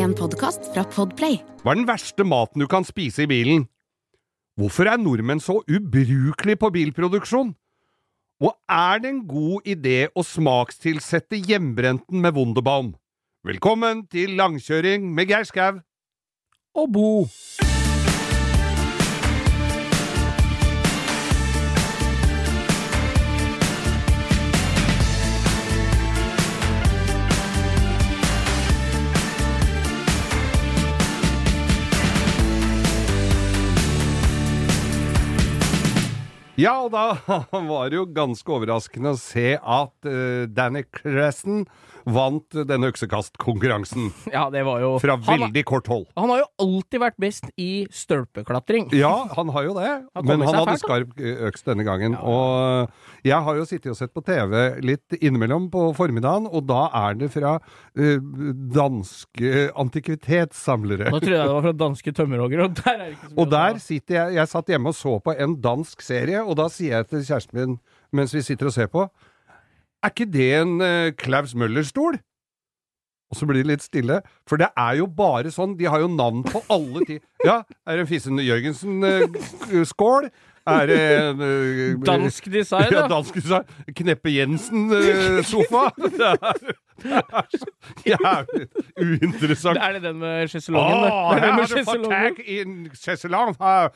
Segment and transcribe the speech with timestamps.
[0.00, 1.42] En podkast fra Podplay.
[1.60, 3.66] Hva er den verste maten du kan spise i bilen?
[4.56, 7.52] Hvorfor er nordmenn så ubrukelige på bilproduksjon?
[8.40, 12.94] Og er det en god idé å smakstilsette hjemmebrenten med Wunderbaum?
[13.44, 15.82] Velkommen til langkjøring med Geir Skau
[16.80, 17.10] og Bo.
[36.60, 37.14] Ja, og da
[37.70, 41.62] var det jo ganske overraskende å se at uh, Danny Cresson
[42.08, 44.10] vant denne øksekastkonkurransen.
[44.30, 46.04] Ja, det var jo Fra han, veldig kort hold.
[46.16, 48.90] han har jo alltid vært best i stølpeklatring.
[48.96, 52.14] Ja, han har jo det, Han men han hadde fælt, skarp eh, øks denne gangen.
[52.16, 54.54] Og eh, jeg har jo sittet og sett på TV
[54.86, 58.28] litt innimellom på formiddagen, og da er det fra uh,
[58.76, 61.10] danske antikvitetssamlere.
[61.10, 63.42] Nå trodde jeg det var fra danske tømmerhoggere, og der er det ikke så mye
[63.42, 66.70] Og der sitter jeg Jeg satt hjemme og så på en dansk serie, og da
[66.72, 67.80] sier jeg til kjæresten min
[68.16, 69.04] mens vi sitter og ser på
[70.00, 72.18] Er ikke det en uh, Klaus Møller-stol?
[73.30, 74.16] Og så blir det litt stille,
[74.48, 75.76] for det er jo bare sånn.
[75.78, 77.20] De har jo navn på alle ti...
[77.46, 80.30] Ja, er det en Fissen Jørgensen-skål?
[80.70, 83.04] Er det en uh, Dansk design, da.
[83.04, 83.70] ja, dansk design.
[83.96, 85.86] Kneppe Jensen-sofa?
[86.32, 87.68] er, det er så
[88.06, 88.66] jævlig
[89.00, 89.78] uinteressant.
[89.80, 91.02] Er det den med sjeselongen?
[91.04, 91.10] det?
[91.12, 93.90] Åh, er her har med du fått tak i en sjeselong fra!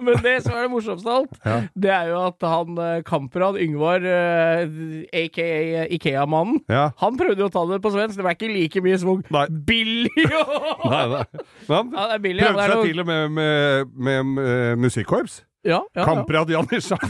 [0.00, 1.56] Men det som er det morsomste av alt, Ja.
[1.76, 4.64] det er jo at han eh, Kamprad Yngvar, eh,
[5.12, 5.48] aka
[5.92, 6.90] Ikea-mannen, Ja.
[7.02, 8.16] han prøvde jo å ta det på svensk.
[8.16, 8.98] Det var ikke like mye.
[9.30, 9.46] Nei.
[9.66, 10.10] Billig!
[10.90, 11.24] Nei, nei.
[11.68, 12.42] Han Ja, billig.
[12.44, 15.42] prøvde det seg noe- til og med med, med, med musikkorps.
[15.64, 16.04] Ja, ja, ja.
[16.08, 16.98] Kamprad Janitsjar.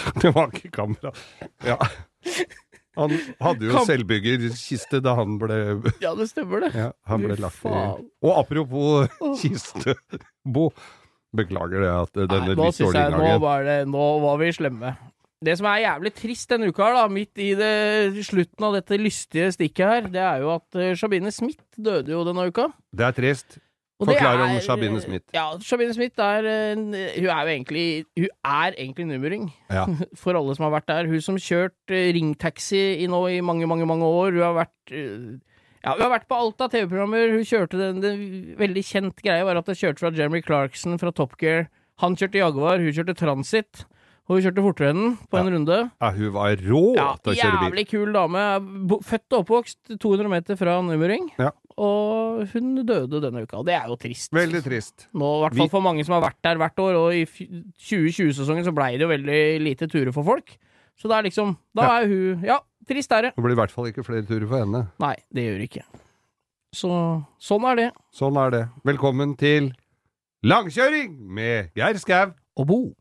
[0.22, 1.12] det var ikke kamera.
[1.66, 1.78] Ja.
[2.98, 5.58] Han hadde jo Kam- selvbyggerkiste da han ble
[6.04, 6.72] ja, det stemmer, det.
[6.76, 7.76] Ja, han ble lagt i.
[8.22, 9.08] Og apropos
[9.42, 9.96] kiste,
[10.44, 10.70] Bo.
[11.32, 14.90] Beklager det at denne Nei, litt dårlige jeg nå var, det, nå var vi slemme.
[15.42, 17.70] Det som er jævlig trist denne uka, her da, midt i det,
[18.28, 22.20] slutten av dette lystige stikket her, det er jo at uh, Shabine Smith døde jo
[22.28, 22.68] denne uka.
[22.92, 23.56] Det er trist.
[24.08, 25.24] Forklar om Shabine Smith.
[25.36, 27.86] Ja, Shabine Smith er Hun er jo egentlig
[28.18, 29.86] Hun er egentlig nummerring, Ja.
[30.22, 31.10] for alle som har vært der.
[31.10, 34.32] Hun som kjørt uh, ringtaxi i nå i mange, mange, mange år.
[34.36, 35.38] Hun har vært uh,
[35.82, 37.32] ja, Hun har vært på alt av TV-programmer.
[37.36, 38.26] Hun kjørte den, den
[38.60, 41.66] veldig kjent greia var at hun kjørte fra Jeremy Clarkson fra Top Gear.
[42.02, 43.84] Han kjørte Jaguar, hun kjørte Transit.
[44.30, 45.76] Og hun kjørte fortere enn på en runde.
[45.98, 47.64] Ja, hun var rå Ja, til å kjøre bil.
[47.66, 48.44] Jævlig kul dame.
[49.02, 51.26] Født og oppvokst 200 meter fra Numering.
[51.42, 51.50] Ja.
[51.80, 53.58] Og hun døde denne uka.
[53.62, 54.32] Og det er jo trist.
[54.32, 55.06] Veldig trist.
[55.14, 58.64] Nå, i hvert fall for mange som har vært der hvert år, og i 2020-sesongen
[58.66, 60.54] så blei det jo veldig lite turer for folk.
[61.00, 62.00] Så det er liksom Da Ja.
[62.02, 63.34] er hun Ja, trist er det.
[63.36, 64.88] Det blir i hvert fall ikke flere turer for henne.
[65.00, 65.84] Nei, det gjør det ikke.
[66.74, 67.92] Så sånn er det.
[68.12, 68.68] Sånn er det.
[68.84, 69.72] Velkommen til
[70.44, 72.32] Langkjøring med Geir Skau.
[72.56, 72.94] Og bo.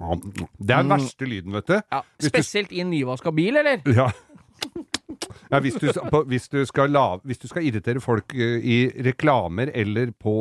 [0.00, 1.76] Det er den verste lyden, vet du.
[1.76, 3.82] Ja, spesielt i en nyvaska bil, eller?
[3.92, 4.08] Ja.
[5.50, 10.12] Ja, hvis, du, på, hvis, du la, hvis du skal irritere folk i reklamer eller
[10.14, 10.34] på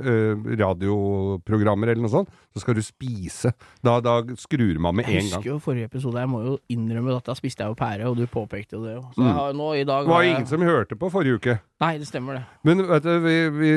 [0.00, 3.52] eh, radioprogrammer eller noe sånt, så skal du spise.
[3.84, 5.22] Da, da skrur man med en gang.
[5.22, 8.08] Jeg husker jo forrige episode, jeg må jo innrømme at da spiste jeg jo pære,
[8.10, 9.04] og du påpekte jo det jo.
[9.14, 9.32] Så Mm.
[9.36, 11.58] har, nå i dag Det var jo ingen som hørte på forrige uke.
[11.80, 12.44] Nei, det stemmer det.
[12.64, 13.70] Men vet du, vi, vi,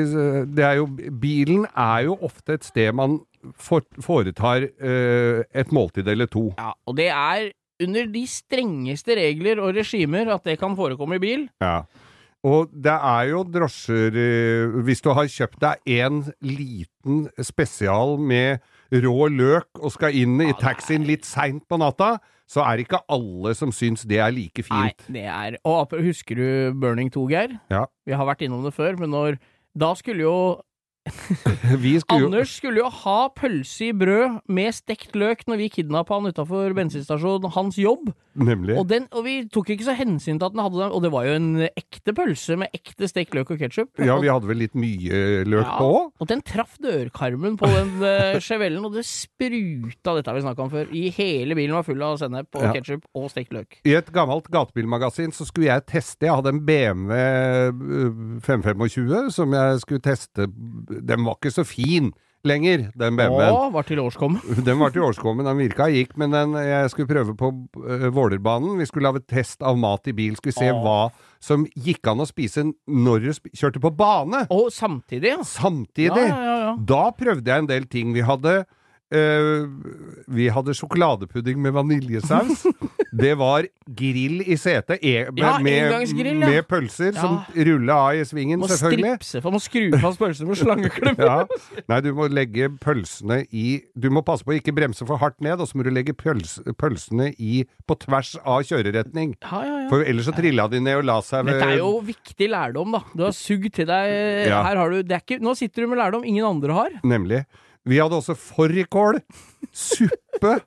[0.56, 0.86] det er jo,
[1.20, 3.20] bilen er jo ofte et sted man
[3.60, 6.48] for, foretar eh, et måltid eller to.
[6.58, 7.50] Ja, og det er
[7.84, 11.46] under de strengeste regler og regimer at det kan forekomme i bil.
[11.64, 11.82] Ja.
[12.44, 18.60] Og det er jo drosjer eh, Hvis du har kjøpt deg en liten spesial med
[18.92, 23.00] rå løk og skal inn i taxien litt seint på natta, så er det ikke
[23.14, 25.06] alle som syns det er like fint.
[25.08, 27.56] Nei, det er Og husker du Burning 2, Geir?
[27.72, 27.86] Ja.
[28.04, 29.40] Vi har vært innom det før, men når
[29.74, 30.36] Da skulle jo
[32.00, 36.30] skulle Anders skulle jo ha pølse i brød med stekt løk når vi kidnappa han
[36.32, 38.12] utafor bensinstasjonen, hans jobb.
[38.34, 38.74] Nemlig.
[38.80, 41.10] Og, den, og vi tok ikke så hensyn til at den hadde den, og det
[41.14, 43.92] var jo en ekte pølse med ekte stekt løk og ketsjup.
[44.02, 46.08] Ja, vi hadde vel litt mye løk Ja, på òg?
[46.18, 50.66] Og den traff dørkarmen på den uh, Chevellen, og det spruta, dette har vi snakka
[50.66, 50.90] om før.
[50.90, 52.72] I hele bilen var full av sennep og Ja.
[52.74, 53.78] ketsjup og stekt løk.
[53.86, 59.52] I et gammelt gatebilmagasin så skulle jeg teste Jeg hadde en BMW øh, 525 som
[59.54, 60.48] jeg skulle teste.
[61.02, 62.12] Den var ikke så fin
[62.44, 63.56] lenger, den BMW-en.
[63.56, 64.42] Å, var til årskommen.
[64.68, 67.50] Den var til årskommen, den virka gikk, men den, jeg skulle prøve på
[67.80, 68.76] uh, Vålerbanen.
[68.80, 70.82] Vi skulle lage test av mat i bil, skulle se Åh.
[70.84, 71.08] hva
[71.44, 74.44] som gikk an å spise når du sp kjørte på bane.
[74.52, 75.42] Å, samtidig, ja.
[75.48, 76.28] Samtidig.
[76.28, 76.74] Ja, ja, ja.
[76.92, 78.12] Da prøvde jeg en del ting.
[78.16, 78.62] Vi hadde
[79.14, 82.64] Vi hadde sjokoladepudding med vaniljesaus.
[83.24, 86.50] det var grill i setet e med, Ja, med, engangsgrill, ja.
[86.50, 89.14] med pølser som rulla av i svingen, Må selvfølgelig.
[89.18, 91.20] stripse, for man skru fast pølsene med slangeklem.
[91.24, 91.44] Ja.
[91.88, 95.38] Nei, du må legge pølsene i Du må passe på å ikke bremse for hardt
[95.44, 99.36] ned, og så må du legge pøls, pølsene i på tvers av kjøreretning.
[99.44, 99.88] Ja, ja, ja.
[99.92, 102.96] For ellers så trilla de ned og la seg ved Dette er jo viktig lærdom,
[102.96, 103.02] da.
[103.14, 104.14] Du har sugd til deg.
[104.50, 106.98] Her har du det ikke, Nå sitter du med lærdom ingen andre har.
[107.06, 107.44] Nemlig.
[107.84, 109.20] Vi hadde også fårikål,
[109.74, 110.58] suppe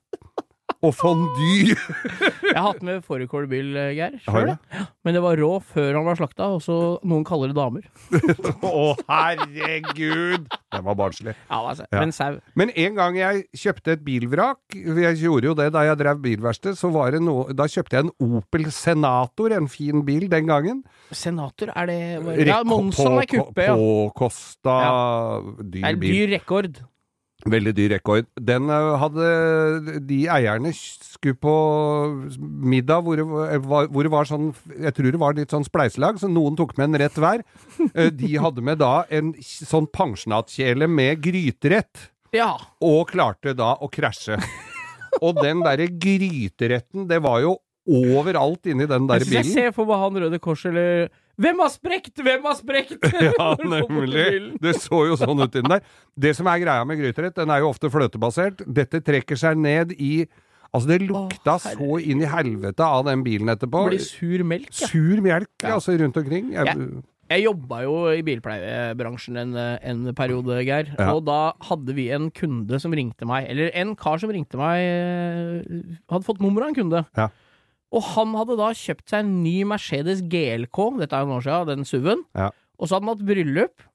[0.86, 1.74] og fondue.
[1.74, 4.18] Jeg har hatt med fårikålbyll, Geir.
[4.22, 4.52] selv.
[4.70, 4.84] Sjøl.
[5.08, 6.76] Men det var rå før han var slakta, og så
[7.08, 7.88] noen kaller det damer.
[8.62, 10.46] Å, herregud!
[10.76, 11.34] Den var barnslig.
[11.50, 12.04] Ja, altså, Ja.
[12.04, 12.38] Men sau.
[12.60, 16.78] Men en gang jeg kjøpte et bilvrak, jeg gjorde jo det da jeg drev bilverksted,
[16.78, 20.84] så var det noe Da kjøpte jeg en Opel Senator, en fin bil den gangen.
[21.10, 21.98] Senator, er det
[22.52, 23.74] Ja, Monson er kuppe, ja.
[23.74, 24.78] Påkosta
[25.64, 26.14] Det dyr bil.
[26.20, 26.80] dyr rekord.
[27.48, 28.26] Veldig dyr rekord.
[28.40, 31.54] Den eh, hadde De eierne skulle på
[32.40, 36.20] middag hvor det var, hvor det var sånn Jeg tror det var litt sånn spleiselag,
[36.22, 37.44] så noen tok med en rett hver.
[37.94, 42.54] Eh, De hadde med da en sånn pensjonatkjele med gryterett, Ja.
[42.84, 44.40] og klarte da å krasje.
[45.22, 47.56] Og den derre gryteretten, det var jo
[47.88, 49.40] overalt inni den der bilen.
[49.44, 52.16] jeg ser for meg han Røde Kors eller Hvem har sprekt?
[52.26, 52.98] Hvem har sprekt?
[53.28, 54.58] Ja, nemlig.
[54.64, 55.84] Det så jo sånn ut inni der.
[56.18, 58.64] Det som er greia med gryterett, den er jo ofte fløtebasert.
[58.66, 60.26] Dette trekker seg ned i
[60.76, 63.86] Altså, det lukta så inn i helvete av den bilen etterpå.
[63.88, 64.90] Det blir sur melk, ja.
[64.92, 65.78] Sur melk, Ja.
[65.78, 66.50] altså, rundt omkring.
[66.54, 66.76] Jeg, Ja.
[67.28, 70.94] Jeg jobba jo i bilpleiebransjen en, en periode, Geir.
[70.96, 71.10] Ja.
[71.16, 74.80] Og da hadde vi en kunde som ringte meg, eller en kar som ringte meg
[74.80, 77.02] eh, Hadde fått nummeret av en kunde.
[77.20, 77.28] Ja.
[77.96, 81.46] Og han hadde da kjøpt seg en ny Mercedes GLK, dette er jo noen år
[81.46, 82.26] siden, den SUV-en.
[82.36, 82.50] Ja.
[82.78, 83.86] Og så hadde han hatt bryllup.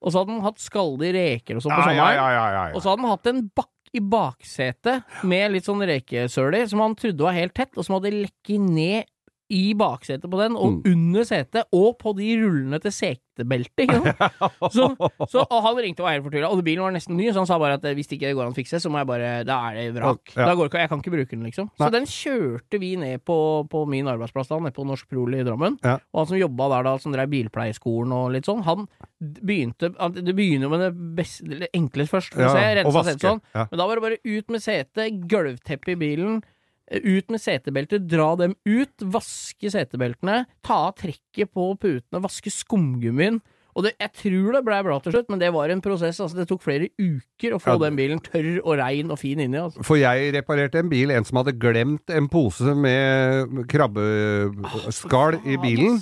[0.00, 1.98] Og så hadde han hatt skaldige reker og sånn på sommeren.
[1.98, 5.82] ja, ja, ja, Og så hadde han hatt en bakk i baksetet med litt sånn
[5.82, 9.10] rekesøler som han trodde var helt tett, og som hadde lekket ned
[9.50, 10.92] i baksetet på den, og Mm.
[10.92, 13.82] under setet, og på de rullene til setebeltet.
[13.86, 14.20] ikke sant?
[14.76, 14.84] Så,
[15.32, 17.56] så, han ringte og var helt fortvila, og bilen var nesten ny, så han sa
[17.58, 19.56] bare at eh, hvis det ikke går an å fikse, så må jeg bare Da
[19.70, 20.34] er det vrak.
[20.36, 20.44] Ja.
[20.46, 21.70] Da går det ikke, jeg kan ikke bruke den, liksom.
[21.80, 23.38] Så den kjørte vi ned på,
[23.72, 25.78] på min arbeidsplass da, nede på Norsk Proli i Drammen.
[25.82, 25.96] Ja.
[26.12, 28.86] Og han som jobba der da, som drev bilpleieskolen og litt sånn, han
[29.20, 33.04] begynte Det begynner jo med det beste, eller enklest først, for Ja, å se, rensa
[33.08, 33.42] setet sånn.
[33.56, 33.66] Ja.
[33.70, 36.40] Men da var det bare ut med setet, gulvteppe i bilen,
[36.90, 43.40] ut med setebelter, dra dem ut, vaske setebeltene, ta av trekket på putene, vaske skumgummien.
[43.78, 46.18] Og det, jeg tror det ble bra til slutt, men det var en prosess.
[46.18, 49.38] Altså, det tok flere uker å få Ja, den bilen tørr og rein og fin
[49.42, 49.60] inni.
[49.60, 49.84] Altså.
[49.86, 56.00] For jeg reparerte en bil, en som hadde glemt en pose med krabbeskall i bilen.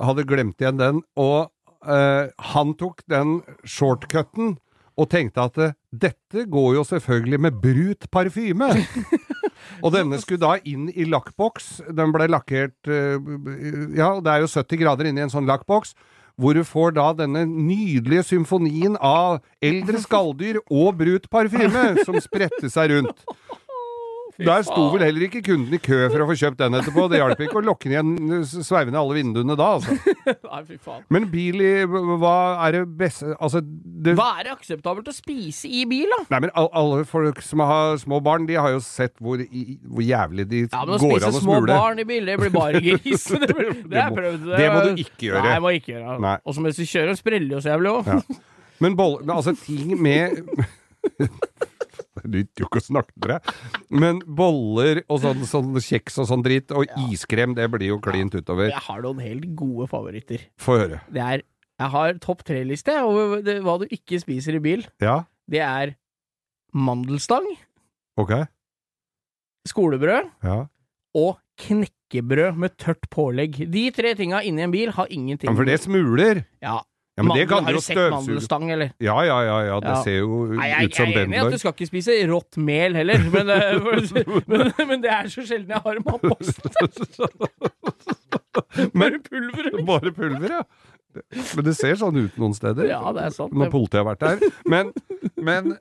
[0.00, 1.50] Hadde glemt igjen den, og
[1.84, 4.56] eh, han tok den shortcuten
[4.98, 8.72] og tenkte at eh, dette går jo selvfølgelig med brut parfyme.
[9.82, 11.68] og denne skulle da inn i lakkboks.
[11.94, 13.18] Den ble lakkert eh,
[13.98, 15.94] Ja, det er jo 70 grader inni en sånn lakkboks.
[16.38, 22.70] Hvor du får da denne nydelige symfonien av eldre skalldyr og brut parfyme som spredte
[22.70, 23.24] seg rundt.
[24.38, 27.08] Der sto vel heller ikke kunden i kø for å få kjøpt den etterpå.
[27.10, 28.12] Det hjalp ikke å lokke igjen
[28.46, 29.96] sveive ned alle vinduene da, altså.
[30.52, 31.02] Nei, fy faen.
[31.10, 32.34] Men bil i Hva
[32.68, 36.20] er det beste Altså, det Hva er det akseptabelt å spise i bil, da?
[36.36, 39.64] Nei, men al- alle folk som har små barn, de har jo sett hvor, i,
[39.90, 42.30] hvor jævlig de Ja, men Å går Ja, an å spise små barn i bil,
[42.30, 43.26] det blir bare gris.
[43.34, 44.46] det, blir- det må- prøvd.
[44.54, 45.42] det må du ikke gjøre.
[45.48, 46.14] Nei, jeg må ikke gjøre.
[46.28, 46.36] det.
[46.46, 48.12] Og så mens du kjører, spreller jo så jævlig òg.
[48.14, 48.38] Ja.
[48.86, 50.38] Men, boll, altså, ting med
[52.24, 53.52] Det nytter jo ikke å snakke til deg.
[53.90, 58.34] Men boller og sånn, sånn kjeks og sånn dritt, og iskrem, det blir jo klint
[58.34, 58.68] utover.
[58.72, 60.44] Jeg har noen helt gode favoritter.
[60.58, 61.00] Få høre.
[61.12, 61.42] Det er
[61.78, 64.80] Jeg har topp tre-liste over det- hva du ikke spiser i bil.
[65.00, 65.92] Ja, Det er
[66.74, 67.46] mandelstang,
[68.18, 68.32] ok.
[69.68, 70.66] skolebrød Ja.
[71.14, 73.70] og knekkebrød med tørt pålegg.
[73.70, 76.44] De tre tinga inni en bil har ingenting ja, for det smuler.
[76.62, 76.80] Ja.
[77.18, 78.92] Ja, men Mandel- det kan har du sett mandelstang, eller?
[79.02, 80.02] Ja, ja, ja, ja, det Ja.
[80.06, 82.14] ser jo Nei, jeg, ut som jeg er enig i at du skal ikke spise
[82.30, 83.98] rått mel heller, men, eh, for-
[84.46, 86.62] men, men det er så sjelden jeg har matpost.
[88.94, 89.82] Bare pulver.
[89.86, 90.62] Bare pulver, ja.
[91.56, 92.86] Men det ser sånn ut noen steder.
[92.90, 93.54] Ja, det er sant.
[93.56, 94.38] Når politiet har vært der.
[94.68, 94.92] Men,
[95.36, 95.76] men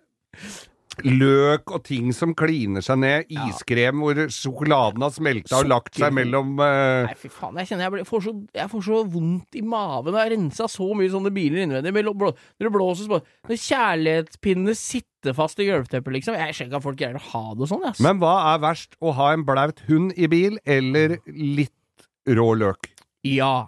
[1.06, 6.16] løk og ting som kliner seg ned, iskrem hvor sjokoladen har smelta og lagt seg
[6.16, 7.06] mellom uh...
[7.08, 7.60] Nei, fy faen.
[7.62, 10.14] Jeg kjenner jeg, blir, får så, jeg får så vondt i maven.
[10.18, 11.94] Jeg har rensa så mye sånne biler innvendig.
[11.94, 16.38] blå- Når det blåser så Når kjærlighetspinnene sitter fast i gulvteppet, liksom.
[16.40, 18.00] Jeg skjønner ikke at folk greier å ha det sånn, jeg.
[18.08, 18.96] Men hva er verst?
[19.04, 22.92] Å ha en blaut hund i bil, eller litt rå løk?
[23.28, 23.68] ja.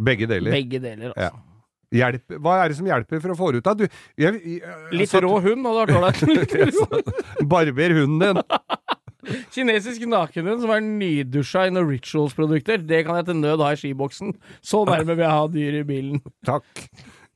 [0.00, 0.48] Begge deler.
[0.54, 1.42] Begge deler, altså.
[1.90, 3.80] Hjelp, hva er det som hjelper for å få det ut av?
[3.80, 3.86] Du,
[4.20, 7.42] jeg, jeg, Litt satt- rå hund hadde vært ålreit.
[7.50, 8.42] Barber hunden din.
[9.54, 12.80] Kinesisk nakenhund som er nydusja i noen Rituals-produkter.
[12.86, 14.32] Det kan jeg til nød ha i skiboksen.
[14.64, 16.22] Så nærme vil jeg ha dyr i bilen.
[16.50, 16.86] Takk.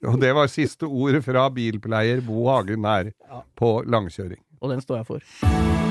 [0.04, 3.10] Og det var siste ordet fra bilpleier Bo Hagen her
[3.58, 4.40] på langkjøring.
[4.62, 5.83] Og den står jeg for.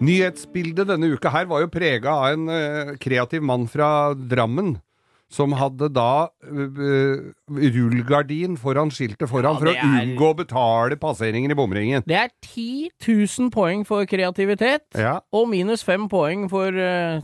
[0.00, 4.78] Nyhetsbildet denne uka her var jo prega av en uh, kreativ mann fra Drammen.
[5.30, 10.96] Som hadde da uh, rullegardin foran skiltet foran Ja, for å er- unngå å betale
[10.98, 12.02] passeringen i bomringen.
[12.08, 17.20] Det er 10 000 poeng for kreativitet, Ja, og minus 5 poeng for uh,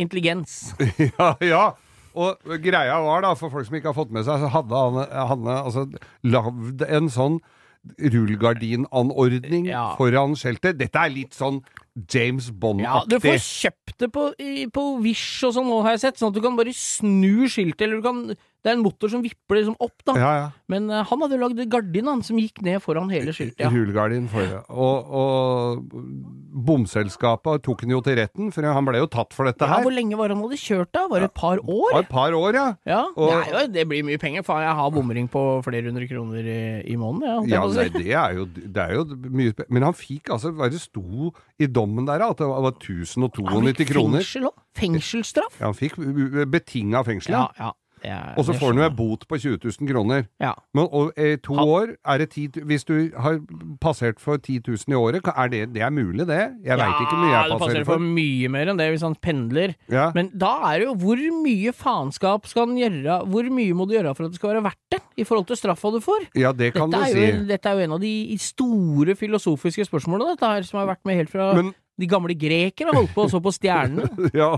[0.00, 0.72] intelligens.
[1.18, 1.64] ja, ja.
[2.16, 4.98] Og greia var da, for folk som ikke har fått med seg, så hadde han,
[5.32, 5.84] han altså,
[6.28, 7.38] lagd en sånn
[8.00, 9.94] rullegardinanordning Ja.
[9.98, 10.76] foran skiltet.
[10.78, 11.62] Dette er litt sånn
[11.94, 12.86] James Bond-aktig.
[12.86, 14.28] Ja, du får kjøpt det på,
[14.72, 18.00] på Wish og sånn har jeg sett, sånn at du kan bare snu skiltet, eller
[18.00, 18.22] du kan
[18.62, 20.14] Det er en motor som vipper liksom opp, da.
[20.14, 20.48] ja, ja.
[20.70, 23.58] Men uh, han hadde lagd gardin, han, som gikk ned foran hele skiltet.
[23.64, 23.70] Ja.
[23.74, 24.62] Hulgardin foran.
[24.70, 25.82] Og, og
[26.66, 29.82] bomselskapet tok han jo til retten, for han ble jo tatt for dette Ja, her.
[29.86, 31.06] hvor lenge var han hadde kjørt da?
[31.10, 31.90] Var det et par år?
[31.96, 32.66] var et par år, ja.
[32.86, 34.42] Ja, Og- det, jo, det blir mye penger.
[34.46, 37.48] for jeg har bomring på flere hundre kroner i, i måneden.
[37.50, 39.70] Ja, Ja, nei, det er jo, det er jo mye penger.
[39.72, 42.22] Men han fikk altså Hva det sto i dommen der.
[42.22, 43.58] At det var 1092 kroner?
[43.58, 43.92] Han fikk?
[43.92, 44.58] Fengsel òg.
[44.78, 45.58] Fengselsstraff.
[45.60, 45.96] Ja, han fikk
[46.50, 47.32] betinga fengsel.
[47.34, 47.72] Ja, Ja.
[48.04, 48.34] Ja.
[48.36, 50.24] Og så får han jo ei bot på 20 000 kroner.
[50.42, 50.52] Ja.
[50.74, 53.38] Men og, i to Han- år er det 10 Hvis du har
[53.80, 56.40] passert for 10 000 i året, er det, det er mulig, det?
[56.64, 58.08] Jeg veit ikke hvor mye jeg Ja, jeg det passerer passerer for for.
[58.18, 59.74] mye mer enn det hvis han pendler.
[59.90, 60.10] Ja.
[60.14, 63.94] Men da er det jo hvor mye faenskap skal han gjøre Hvor mye må du
[63.94, 66.26] gjøre for at det skal være verdt det, i forhold til straffa du får?
[66.34, 67.26] ja, det kan Dette du si.
[67.30, 71.04] jo, dette er jo en av de store filosofiske spørsmålene, dette her, som har vært
[71.04, 74.10] med helt fra Men de gamle grekere holdt på og så på stjernene.
[74.42, 74.52] ja,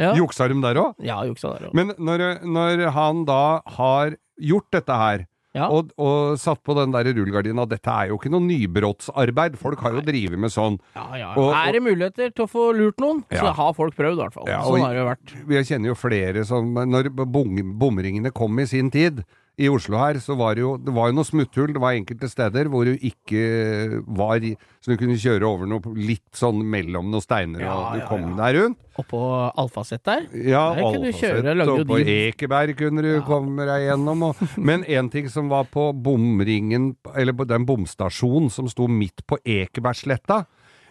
[0.00, 0.94] Ja, juksa de der òg?
[1.04, 1.74] ja juksa der òg.
[1.76, 3.42] Men når, når han da
[3.78, 5.26] har gjort dette her,
[5.56, 5.64] Ja.
[5.72, 9.56] og, og satt på den der rullegardina Dette er jo ikke noe nybrottsarbeid.
[9.58, 10.76] Folk har jo drevet med sånn.
[10.94, 11.30] Ja, ja.
[11.40, 14.36] Og- er det muligheter til å få lurt noen, så har folk prøvd, i hvert
[14.36, 14.46] fall.
[14.46, 15.34] Sånn har det jo vært.
[15.56, 19.24] Jeg kjenner jo flere som Når bom- bomringene kom i sin tid
[19.58, 21.72] i Oslo her, så var det jo det var jo noe smutthull.
[21.74, 24.44] Det var enkelte steder hvor du ikke var
[24.78, 28.06] Så du kunne kjøre over noe litt sånn mellom noen steiner, Ja, og du ja,
[28.10, 28.34] kom ja.
[28.38, 28.84] deg rundt.
[28.98, 29.22] Oppå
[29.58, 30.26] Alfaset der.
[30.34, 34.28] Ja, Der kunne du Alfaset, kjøre, og på Ekeberg kunne du komme deg gjennom.
[34.30, 39.26] Og, men en ting som var på bomringen, eller på den bomstasjonen som sto midt
[39.26, 40.44] på Ekebergsletta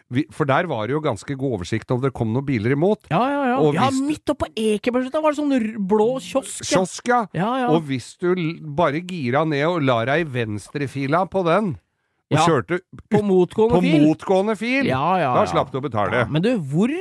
[0.10, 3.10] vi, For der var det jo ganske god oversikt om det kom noen biler imot.
[3.12, 3.58] Ja, ja, ja.
[3.60, 6.64] Og ja hvis- midt oppå Ekebergsletta var det sånn blå kiosk.
[6.64, 7.26] Kiosk, ja.
[7.36, 7.68] Ja, ja.
[7.74, 8.32] Og hvis du
[8.78, 11.76] bare gira ned og la deg i venstrefila på den,
[12.28, 14.02] og Ja, kjørte På motgående på fil.
[14.04, 16.26] motgående fil, Ja, ja, da slapp du å betale.
[16.30, 16.92] Men du, hvor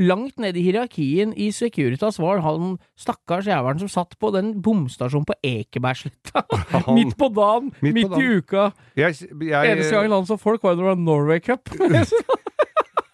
[0.00, 5.26] langt ned i hierarkien i Securitas var han stakkars jævelen som satt på den bomstasjonen
[5.28, 6.44] på Ekebergsletta?
[6.96, 8.24] Midt på dagen, Midt midt, på dagen.
[8.24, 8.72] i uka.
[8.96, 11.68] Jeg, jeg, Eneste gangen han så folk, var når det var Norway Cup.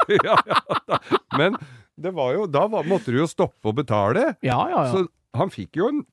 [0.29, 0.99] ja, ja.
[1.37, 1.57] Men
[1.97, 4.35] det var jo, da var, måtte du jo stoppe å betale.
[4.45, 4.93] ja, ja, ja.
[4.93, 6.05] Så han fikk jo en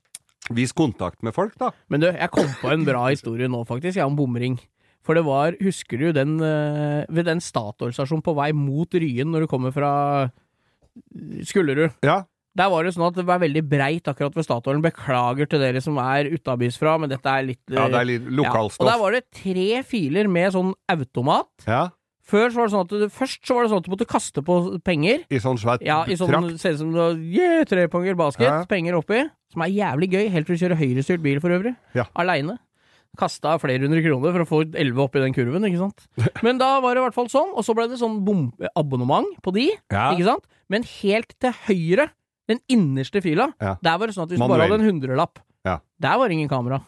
[0.52, 1.72] viss kontakt med folk, da.
[1.92, 4.58] Men du, jeg kom på en bra historie nå, faktisk, jeg, om bomring.
[5.04, 9.46] For det var, husker du den eh, ved den Statoil-stasjonen på vei mot Ryen når
[9.46, 9.92] du kommer fra
[11.44, 11.92] Skullerud?
[12.06, 12.24] Ja,
[12.56, 14.84] Der var det sånn at det var veldig breit akkurat ved Statoilen.
[14.84, 18.30] Beklager til dere som er utabys fra, men dette er litt ja det er litt
[18.30, 21.52] Ja, og der var det tre filer med sånn automat.
[21.68, 21.88] Ja,
[22.24, 24.08] Før så var det sånn at du, først så var det sånn at du måtte
[24.08, 24.56] kaste på
[24.88, 25.26] penger.
[25.30, 26.60] I sånn svært Ja, i sånn trakt.
[26.62, 28.64] Ser ut som du har yeah, treponger basket, Ja.
[28.70, 29.26] penger oppi.
[29.52, 31.76] Som er jævlig gøy, helt til du kjører høyrestyrt bil for øvrig.
[31.94, 32.06] Ja.
[32.16, 32.58] Aleine.
[33.20, 36.08] Kasta flere hundre kroner for å få 11 oppi den kurven, ikke sant.
[36.46, 39.54] Men da var det i hvert fall sånn, og så ble det sånn bomabonnement på
[39.54, 40.12] de, Ja.
[40.16, 40.46] ikke sant.
[40.70, 42.10] Men helt til høyre,
[42.48, 43.76] den innerste fila, Ja.
[43.84, 45.80] der var det sånn at hvis du bare hadde en hundrelapp, Ja.
[46.00, 46.82] der var det ingen kamera.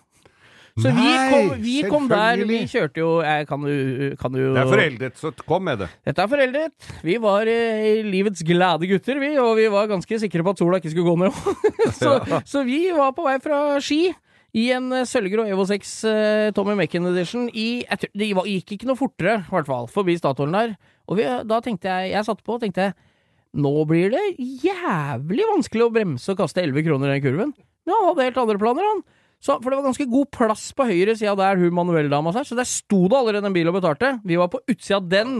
[0.75, 4.59] Så vi kom, vi kom der, vi kjørte jo jeg kan jo, kan jo Det
[4.59, 5.87] er foreldet, så kom med det.
[6.03, 6.89] Dette er foreldet.
[7.05, 10.81] Vi var eh, livets glade gutter, vi, og vi var ganske sikre på at sola
[10.81, 11.39] ikke skulle gå ned.
[12.01, 14.09] så, så vi var på vei fra Ski
[14.55, 18.91] i en eh, sølvgrå Evo 6 eh, Tommy Macken Edition i tror, Det gikk ikke
[18.91, 20.77] noe fortere, i hvert fall, forbi Statoilen der.
[21.07, 22.91] Og vi, da tenkte jeg Jeg satte på og tenkte
[23.55, 24.23] nå blir det
[24.65, 27.53] jævlig vanskelig å bremse og kaste 11 kroner i den kurven.
[27.87, 29.05] Men han hadde helt andre planer, han.
[29.43, 32.55] Så, for det var ganske god plass på høyre sida der hun manuelldama seg, så
[32.57, 34.15] der sto det allerede en bil og betalte.
[34.25, 35.35] Vi var på utsida av den.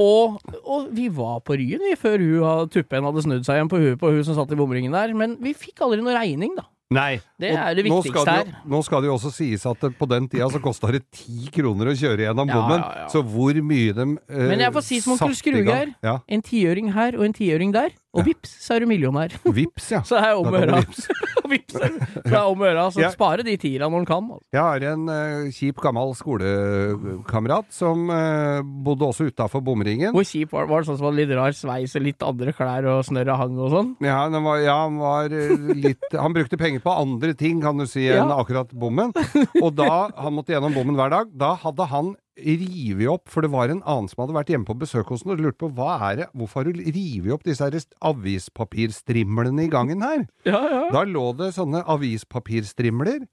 [0.00, 3.80] Og, og vi var på Ryen vi, før hun tuppen hadde snudd seg igjen på
[3.82, 5.12] huet på hun som satt i bomringen der.
[5.14, 6.64] Men vi fikk aldri noe regning, da.
[6.90, 7.20] Nei.
[7.38, 8.48] Det er det viktigste det her.
[8.66, 11.92] Nå skal det jo også sies at på den tida så kosta det ti kroner
[11.92, 12.80] å kjøre gjennom bommen.
[12.82, 13.10] ja, ja.
[13.12, 15.92] Så hvor mye de eh, Men jeg får si som onkel gang- Skrugeir.
[16.02, 16.16] Ja.
[16.26, 19.36] En tiøring her og en tiøring der, og vips, så er du millionær.
[19.46, 20.00] Vips, ja.
[20.08, 20.82] Så det er om Da å gjøre.
[21.50, 21.76] Vips.
[21.76, 22.86] Og det er om gjøre.
[22.94, 23.10] Så Ja.
[23.14, 24.30] spare de tida når en kan.
[24.30, 24.46] altså.
[24.54, 30.12] Jeg har en uh, kjip, gammel skolekamerat som uh, bodde også utafor bomringen.
[30.14, 30.68] Hvor kjip var?
[30.70, 33.58] Var det sånn som var litt rar sveis og litt andre klær og snørra hang
[33.60, 33.92] og sånn?
[34.04, 37.78] Ja, han var, ja, han var eh, litt Han brukte penger på andre ting, kan
[37.80, 39.12] du si, enn akkurat bommen.
[39.62, 43.52] Og da han måtte gjennom bommen hver dag, da hadde han rivet opp, for det
[43.52, 45.98] var en annen som hadde vært hjemme på besøk hos den og lurte på hva
[46.10, 47.76] er det, hvorfor har du revet opp disse her
[48.10, 50.26] avispapirstrimlene i gangen her?
[50.48, 50.82] Ja, ja.
[50.94, 53.24] Da lå det sånne avispapirstrimler.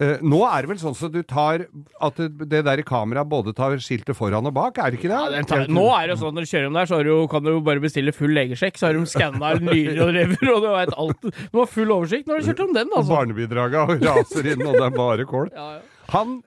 [0.00, 1.66] Eh, nå er det vel sånn at du tar
[2.00, 5.18] At det, der i kameraet både tar skiltet foran og bak, er det ikke det?
[5.18, 7.10] Ja, det tar, nå er det jo sånn når du kjører om der, så har
[7.10, 8.80] du, kan du jo bare bestille full legesjekk.
[8.80, 11.28] Så har de skanna nyrer og lever, og du veit alt.
[11.52, 13.12] Du har full oversikt når du kjørt om den, altså.
[13.12, 15.52] Barnebidraget raser inn, og det er bare kål.
[15.52, 16.06] Ja, ja.
[16.14, 16.38] Han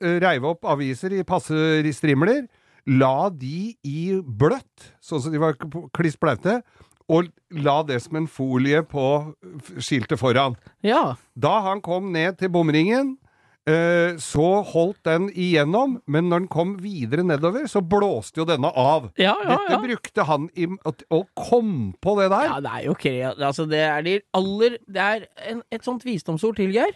[0.00, 1.54] reiv opp aviser i passe
[1.96, 2.46] strimler,
[2.88, 5.58] la de i bløtt, sånn som de var
[5.96, 6.60] kliss blaute,
[7.10, 9.06] og la det som en folie på
[9.82, 10.56] skiltet foran.
[10.86, 11.16] ja.
[11.34, 13.16] Da han kom ned til bomringen,
[13.66, 18.70] eh, så holdt den igjennom, men når den kom videre nedover, så blåste jo denne
[18.70, 19.10] av.
[19.18, 19.80] Ja, ja, Dette ja.
[19.82, 20.68] brukte han i,
[21.10, 22.46] å komme på det der.
[22.46, 23.20] Ja, det er jo okay.
[23.32, 26.94] Altså, det er de aller Det er en, et sånt visdomsord til, Geir.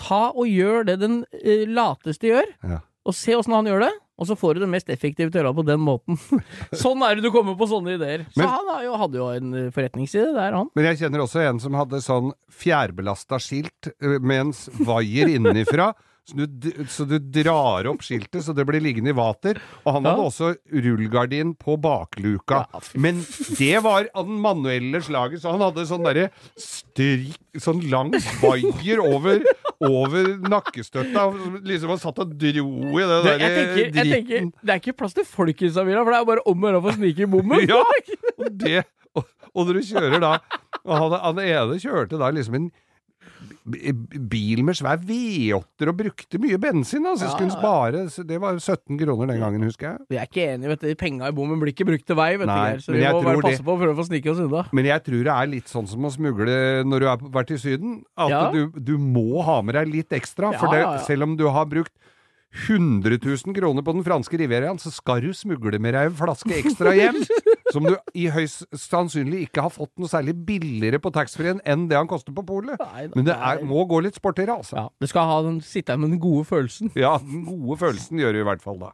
[0.00, 2.78] Ta og gjør det den uh, lateste gjør, Ja.
[3.06, 3.92] og se åssen han gjør det.
[4.22, 6.18] Og så får du det mest effektive til å gjøre på den måten.
[6.78, 8.26] sånn er det du kommer på sånne ideer.
[8.30, 10.68] Så Men- han har jo, hadde jo en eh, forretningsside, det er han.
[10.78, 14.52] Men jeg kjenner også en som hadde sånn fjærbelasta skilt eh, med en
[14.86, 15.88] vaier innenfra.
[16.22, 19.58] Så du, så du drar opp skiltet så det blir liggende i vater.
[19.82, 20.28] Og han hadde Ja.
[20.30, 22.60] også rullegardin på bakluka.
[22.72, 23.18] Ja, Men
[23.58, 28.08] det var av den manuelle slaget, så han hadde sånn derre strikk Sånn lang
[28.40, 29.42] vaier over,
[29.84, 31.26] over nakkestøtta.
[31.68, 34.52] Liksom han satt og dro i det derre tenker, jeg tenker, dritten.
[34.62, 36.80] det er ikke plass til folk i Samira, for det er bare om å gjøre
[36.80, 37.66] å få snike i bommen.
[37.68, 37.82] Ja,
[38.38, 40.30] og det Og, og når du kjører da
[40.86, 42.70] og han, han ene kjørte da liksom en
[43.64, 47.28] bil med svær V8-er og brukte mye bensin, altså.
[47.28, 49.98] Ja, Skulle spare Det var 17 kroner den gangen, husker jeg.
[50.10, 50.94] Vi er ikke enige, vet du.
[50.98, 52.50] Penga i bommen blir ikke brukt til vei, vet.
[52.50, 52.82] Nei, du.
[52.82, 54.64] Så vi må bare passe det- på prøve å snike oss unna.
[54.72, 57.58] Men jeg tror det er litt sånn som å smugle når du har vært i
[57.62, 58.02] Syden.
[58.16, 58.50] At Ja.
[58.50, 60.52] du, du må ha med deg litt ekstra.
[60.58, 61.92] For det, selv om du har brukt
[62.52, 66.52] 100 000 kroner på den franske rivieraen, så skal du smugle med deg en flaske
[66.58, 67.22] ekstra hjem.
[67.72, 71.96] som du i høyst sannsynlig ikke har fått noe særlig billigere på taxfree-en enn det
[71.96, 72.80] han koster på polet.
[73.16, 74.76] Men det er, må gå litt sportere, altså.
[74.76, 76.92] Ja, du skal ha den, sitte her med den gode følelsen.
[76.98, 78.92] Ja, den gode følelsen gjør du i hvert fall da.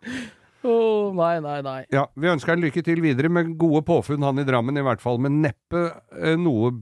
[0.69, 0.75] Å,
[1.15, 1.81] nei, nei, nei.
[1.95, 5.03] Ja, Vi ønsker han lykke til videre med gode påfunn, han i Drammen i hvert
[5.03, 6.73] fall, men neppe eh, noe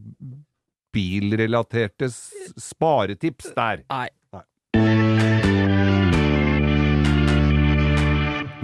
[0.97, 3.85] bilrelaterte sparetips der.
[3.93, 4.09] Nei.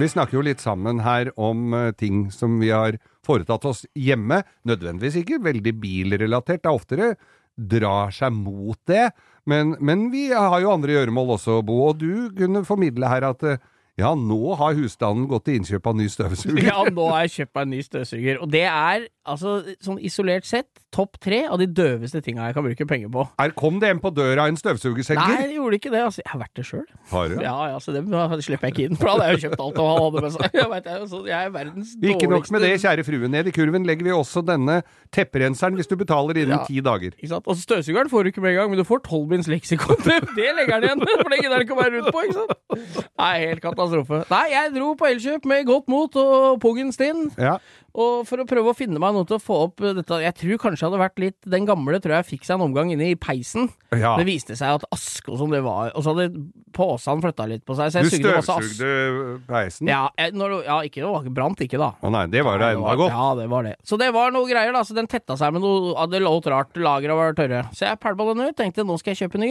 [0.03, 4.41] Vi snakker jo litt sammen her om eh, ting som vi har foretatt oss hjemme.
[4.67, 7.11] Nødvendigvis ikke veldig bilrelatert, det er oftere
[7.55, 9.12] drar seg mot det.
[9.47, 13.47] Men, men vi har jo andre gjøremål også, Bo, og du kunne formidle her at
[13.47, 13.62] eh,
[14.01, 16.62] ja, nå har husstanden gått til innkjøp av ny støvsuger.
[16.71, 20.47] Ja, nå har jeg kjøpt meg en ny støvsuger, og det er altså sånn isolert
[20.49, 23.25] sett topp tre av de døveste tinga jeg kan bruke penger på.
[23.41, 26.01] Er, kom det en på døra, en Nei, jeg det gjorde ikke det.
[26.05, 26.85] Altså, jeg har vært det sjøl.
[27.13, 27.37] Har du?
[27.41, 28.03] Ja, ja, så det
[28.45, 30.49] slipper jeg ikke inn, for da hadde jeg jo kjøpt alt han hadde med seg.
[30.63, 33.31] Jeg, vet, jeg, er så, jeg er verdens dårligste Ikke nok med det, kjære frue.
[33.33, 34.77] Ned i kurven legger vi også denne
[35.15, 36.61] tepperenseren hvis du betaler innen Ja.
[36.69, 37.17] ti dager.
[37.17, 37.49] Ikke sant?
[37.49, 40.03] Og støvsugeren får du ikke med en gang, men du får Tolbins leksikon.
[40.39, 42.25] Det legger han igjen, for det gidder han ikke å være rundt på.
[42.27, 43.09] ikke sant?
[43.23, 44.23] Nei, helt katastrofe.
[44.33, 47.29] Nei, jeg dro på Elkjøp med godt mot og pungen stinn.
[47.41, 47.59] Ja.
[47.93, 50.35] Og for å prøve å finne meg noe til å få opp eh, dette Jeg
[50.40, 53.11] tror kanskje det hadde vært litt Den gamle tror jeg fikk seg en omgang inne
[53.12, 53.68] i peisen.
[53.92, 54.14] ja.
[54.18, 56.29] Det viste seg at aske og sånn det var Og så hadde
[56.72, 57.92] posen flytta litt på seg.
[57.92, 58.70] Så Du jeg sugde masse aske.
[58.79, 59.90] støvsugde peisen?
[59.90, 61.90] Ja, jeg, når, ja, ikke det brant ikke, da.
[62.01, 63.12] Å nei, det var da enda godt.
[63.12, 63.75] Ja, det var det.
[63.85, 64.83] Så det var noe greier, da.
[64.87, 66.72] Så den tetta seg med noe ja, Det låt rart.
[66.81, 67.66] Lagra var tørre.
[67.77, 68.57] Så jeg pælma den ut.
[68.57, 69.51] Tenkte nå skal jeg kjøpe ny.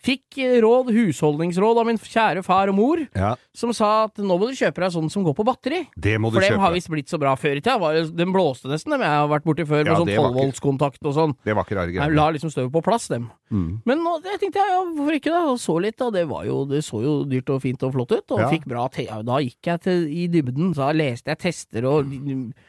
[0.00, 4.38] Fikk eh, råd, husholdningsråd av min kjære far og mor, Ja, som sa at nå
[4.38, 5.82] må du kjøpe deg sånn som går på batteri.
[5.98, 8.04] det må du For dem har visst blitt så bra før i tida.
[8.14, 11.08] Den blåste nesten, dem jeg har vært borti før, med Ja, sånn var ikke- 12-voltskontakt
[11.08, 11.34] og sånn.
[11.44, 12.14] Det var ikke rare greier.
[12.14, 13.30] la liksom støvet på plass, dem.
[13.50, 13.80] Mm.
[13.84, 15.42] Men nå, jeg tenkte ja, hvorfor ikke da?
[15.50, 16.10] Og så litt, da.
[16.10, 18.48] Det, var jo, det så jo dyrt og fint og flott ut, og Ja.
[18.52, 20.70] fikk bra te Da gikk jeg til, i dybden.
[20.74, 22.04] Så da leste jeg tester, og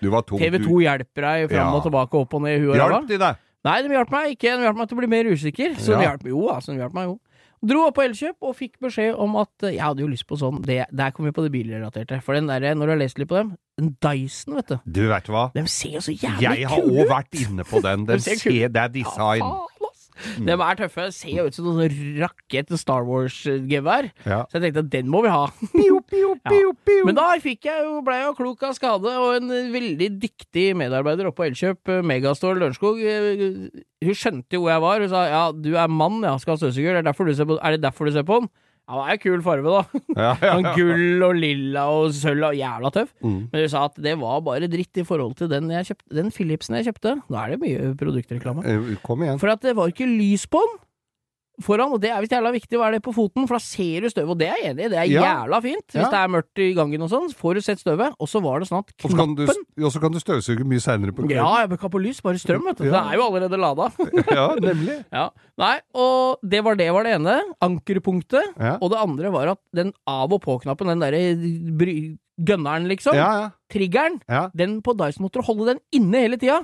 [0.02, 0.40] Du var tung.
[0.40, 2.90] TV2 hjelper deg fram og tilbake, opp og ned hu og ræva.
[3.02, 3.36] Hjalp de deg?
[3.64, 4.58] Nei, de hjalp meg ikke.
[4.58, 5.76] De hjalp meg til å bli mer usikker.
[5.78, 6.74] Så de hjalp jo, altså.
[6.74, 7.20] De hjalp meg jo.
[7.62, 10.38] Dro opp på Elkjøp og fikk beskjed om at eh, jeg hadde jo lyst på
[10.40, 12.18] sånn det, Der kom vi på det bilrelaterte.
[12.26, 14.78] For den der, når du har lest litt på dem den Dyson, vet du.
[14.86, 15.46] Du vet hva?
[15.56, 18.06] De ser jo så jævlig Jeg har kule òg vært inne på den.
[18.10, 19.46] Den De ser ser, det er design.
[19.46, 19.81] Ja.
[20.46, 21.08] De er tøffe.
[21.16, 24.10] Ser jo ut som noen rakett Star Wars-gevær.
[24.26, 24.42] Ja.
[24.52, 25.46] Så jeg tenkte at den må vi ha.
[25.76, 26.50] Pio, pio, Ja.
[26.54, 27.06] pio, pio.
[27.08, 30.68] Men da fikk jeg jo, ble jeg jo klok av skade, og en veldig dyktig
[30.80, 33.70] medarbeider oppe på Elkjøp, eh, Megastore Lørenskog, eh,
[34.02, 35.06] hun skjønte jo hvor jeg var.
[35.06, 38.16] Hun sa ja, du er mann, ja, skal ha støvsuger, er, er det derfor du
[38.16, 38.52] ser på den?
[38.90, 40.02] Ja, det er kul farge, da.
[40.18, 40.74] ja, ja, Sånn ja.
[40.76, 43.14] gull og lilla og sølv og jævla tøff.
[43.24, 43.38] Mm.
[43.54, 46.32] Men du sa at det var bare dritt i forhold til den, jeg kjøpte, den
[46.36, 47.14] Philipsen jeg kjøpte.
[47.32, 48.66] Da er det mye produktreklame.
[48.68, 49.40] Eh, Kom igjen.
[49.42, 50.80] For at det var ikke lys på den
[51.62, 54.02] foran, og det er visst jævla viktig å være det på foten, for da ser
[54.02, 55.22] du støvet, og det er jeg enig i, det er Ja.
[55.46, 55.86] jævla fint.
[55.92, 56.10] Hvis Ja.
[56.10, 58.70] det er mørkt i gangen og sånn, får du sett støvet, og så var det
[58.70, 59.48] sånn at knappen
[59.84, 62.22] og så kan du støvsuge mye seinere på Ja, jeg bør ikke ha på lys,
[62.22, 62.86] bare strøm, vet du.
[62.86, 62.92] Ja.
[62.92, 63.92] Det er jo allerede lada.
[64.32, 65.06] Ja, nemlig.
[65.14, 65.30] ja.
[65.58, 67.42] Nei, og det var det var det ene.
[67.62, 68.56] Ankerpunktet.
[68.82, 73.50] Og det andre var at den av og på-knappen, den derre gønneren, liksom, Ja, ja.
[73.72, 74.44] Triggeren, ja.
[74.58, 76.62] den på Dyson måtte du holde den inne hele tida.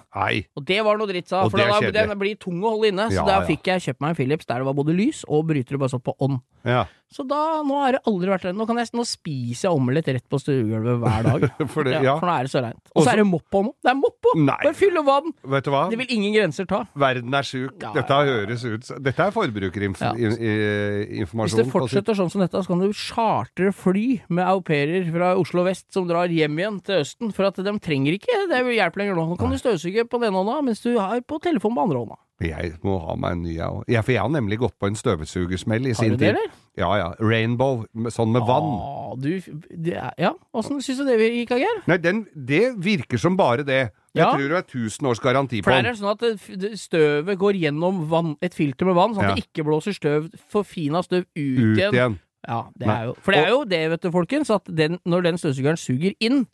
[0.57, 3.09] Og det var noe dritt, sa For da, den blir tung å holde inne.
[3.11, 5.47] Så Ja, da fikk jeg kjøpt meg en Philips der det var både lys og
[5.49, 6.39] brytere bare satt på ånd.
[6.67, 6.85] Ja.
[7.07, 8.51] Så da, nå har det aldri vært det.
[8.57, 11.45] Nå, kan jeg, nå spiser jeg omelett rett på stuegulvet hver dag.
[11.73, 12.01] For det.
[12.03, 12.81] For nå er det så reint.
[12.91, 13.71] Og så er det mopp nå.
[13.79, 14.27] Det er mopp.
[14.35, 15.31] Bare fyll og vann!
[15.55, 15.85] Vet du hva?
[15.91, 16.81] Det vil ingen grenser ta.
[16.99, 17.77] Verden er sjuk.
[17.95, 21.45] Dette høres ut Dette er forbrukerinformasjon.
[21.45, 25.31] Hvis det fortsetter sånn som dette, så kan du chartre fly med au pairer fra
[25.39, 28.95] Oslo vest som drar hjem igjen til Østen, for at de trenger ikke det hjelp
[28.97, 29.27] lenger nå.
[29.29, 31.97] Nå kan du støvsuge på den ene hånda, mens du har på telefonen på andre
[32.05, 32.17] hånda.
[32.39, 33.83] Jeg må ha meg en ny, jeg òg.
[33.89, 36.35] Ja, for jeg har nemlig gått på en støvsugersmell i Har sin du det, tid.
[36.35, 36.51] eller?
[36.77, 37.07] Ja ja.
[37.17, 38.67] Rainbow, sånn med vann.
[38.77, 39.41] Ah, du,
[39.73, 41.79] det er, ja, åssen syns du det gikk, Geir?
[41.89, 43.79] Nei, den, det virker som bare det.
[44.13, 44.31] Jeg Ja.
[44.35, 45.85] tror det er 1000 års garanti på den.
[45.85, 46.19] er det sånn at
[46.59, 49.35] det- støvet går gjennom vann, et filter med vann, sånn at Ja.
[49.35, 51.93] det ikke blåser støv, forfina støv ut, Ut igjen.
[51.93, 52.19] igjen.
[52.47, 55.23] Ja, det er jo, for det er jo det, vet du, folkens, at den, når
[55.23, 56.45] den støvsugeren suger inn,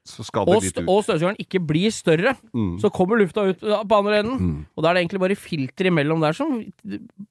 [0.00, 0.78] og, ut.
[0.88, 2.78] og støvsugeren ikke blir større, Mm.
[2.80, 4.38] så kommer lufta ut på andre enden.
[4.40, 4.66] Mm.
[4.76, 6.64] Og da er det egentlig bare filter imellom der som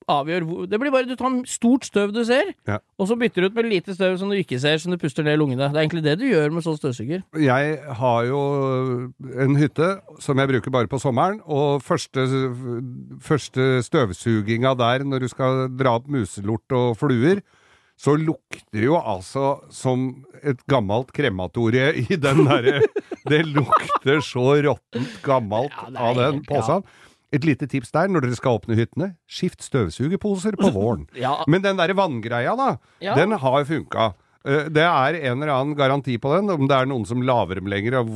[0.08, 2.78] avgjør hvor Det blir bare Du tar stort støv du ser, Ja.
[3.00, 5.24] og så bytter du ut med lite støv som du ikke ser, som du puster
[5.24, 5.68] ned i lungene.
[5.72, 7.24] Det er egentlig det du gjør med sånn støvsuger.
[7.40, 12.28] Jeg har jo en hytte som jeg bruker bare på sommeren, og første,
[13.20, 17.42] første støvsuginga der når du skal dra opp muselort og fluer,
[18.00, 22.80] så lukter jo altså som et gammelt krematorie i den derre
[23.30, 26.46] Det lukter så råttent gammelt Ja, av den ja.
[26.48, 26.86] posen.
[27.36, 31.04] Et lite tips der når dere skal åpne hyttene, skift støvsugerposer på våren.
[31.20, 32.70] Ja, Men den derre vanngreia, da,
[33.20, 34.14] den har funka.
[34.48, 37.60] Eh, Det er en eller annen garanti på den, om det er noen som lager
[37.60, 38.08] dem lenger, og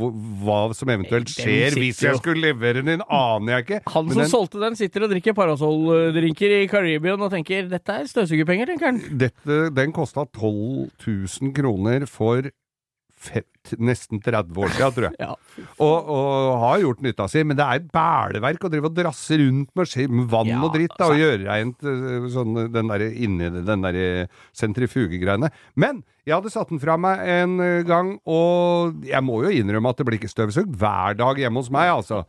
[0.44, 3.82] hva som eventuelt skjer hvis jeg skulle levere den, aner jeg ikke.
[3.92, 8.08] Han som den, solgte den, sitter og drikker parasolldrinker i Caribbean og tenker 'dette er
[8.08, 9.02] støvsugerpenger', tenker han.
[9.18, 12.48] dette, den kosta 12 000 kroner for
[13.80, 15.18] nesten 30 år siden, tror jeg.
[15.24, 15.34] Ja.
[15.78, 19.38] Og, og har gjort nytta si, men det er et bæleverk å drive og drasse
[19.40, 23.06] rundt med, vann Ja, og dritt da, altså- og gjøre reint øh, sånn, den der,
[23.14, 24.00] inni den der
[24.58, 25.52] sentrifugegreiene.
[25.80, 27.58] Men jeg hadde satt den fra meg en
[27.88, 31.72] gang, og jeg må jo innrømme at det blir ikke støvsugd hver dag hjemme hos
[31.74, 32.24] meg, altså.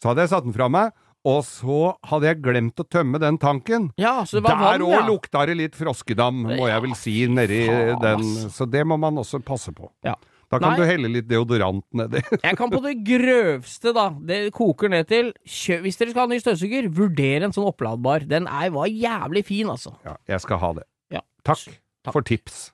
[0.00, 0.94] Så hadde jeg satt den fra meg,
[1.28, 3.90] og så hadde jeg glemt å tømme den tanken.
[4.00, 5.00] ja, så det var Der òg ja.
[5.04, 7.66] lukta det litt froskedam, må jeg vel si, nedi
[8.00, 8.24] den.
[8.48, 9.90] Så det må man også passe på.
[10.06, 10.14] Ja.
[10.50, 10.80] Da kan Nei.
[10.80, 12.24] du helle litt deodorant nedi.
[12.42, 16.32] Jeg kan på det grøvste, da, det koker ned til kjø Hvis dere skal ha
[16.32, 18.26] ny støvsuger, vurder en sånn oppladbar.
[18.26, 19.94] Den er, var jævlig fin, altså.
[20.02, 20.88] Ja, jeg skal ha det.
[21.14, 21.22] Ja.
[21.46, 21.70] Takk,
[22.02, 22.16] Takk.
[22.16, 22.66] for tips.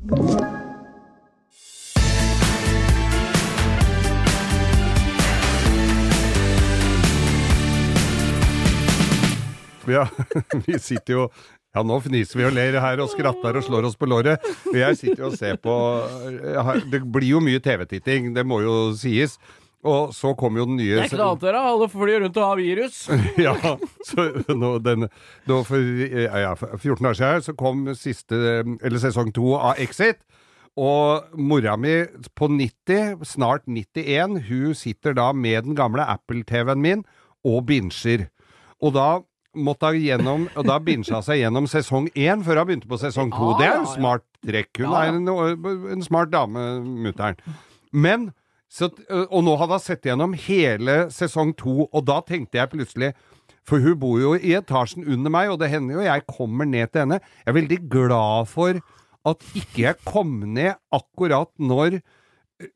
[9.87, 10.09] Ja,
[10.67, 11.29] vi sitter jo
[11.77, 14.41] Ja, nå fniser vi og ler her og skratter og slår oss på låret.
[14.73, 15.75] Jeg sitter og ser på
[16.89, 19.37] Det blir jo mye TV-titting, det må jo sies.
[19.87, 21.65] Og så kommer jo den nye Det er ikke noe annet å gjøre.
[21.73, 23.03] Alle flyr rundt og har virus.
[23.47, 23.75] ja,
[24.09, 25.05] så nå, den,
[25.47, 29.77] nå for, ja, ja, for 14 år siden så kom siste, eller sesong to av
[29.85, 30.25] Exit.
[30.81, 31.99] Og mora mi
[32.37, 37.07] på 90, snart 91, hun sitter da med den gamle Apple-TV-en min
[37.47, 38.27] og binsjer.
[38.81, 39.09] Og da
[39.57, 43.33] måtte hun gjennom, og da bincha seg gjennom sesong én før hun begynte på sesong
[43.35, 43.53] to.
[43.61, 44.83] Det er en smart trekk.
[44.83, 45.31] Hun er en,
[45.97, 46.67] en smart dame,
[47.07, 47.39] mutter'n.
[47.97, 48.31] Men
[48.73, 48.91] så,
[49.31, 53.15] og nå hadde hun sett gjennom hele sesong to, og da tenkte jeg plutselig
[53.67, 56.93] For hun bor jo i etasjen under meg, og det hender jo jeg kommer ned
[56.93, 57.19] til henne.
[57.43, 58.79] Jeg er veldig glad for
[59.27, 61.99] at ikke jeg kom ned akkurat når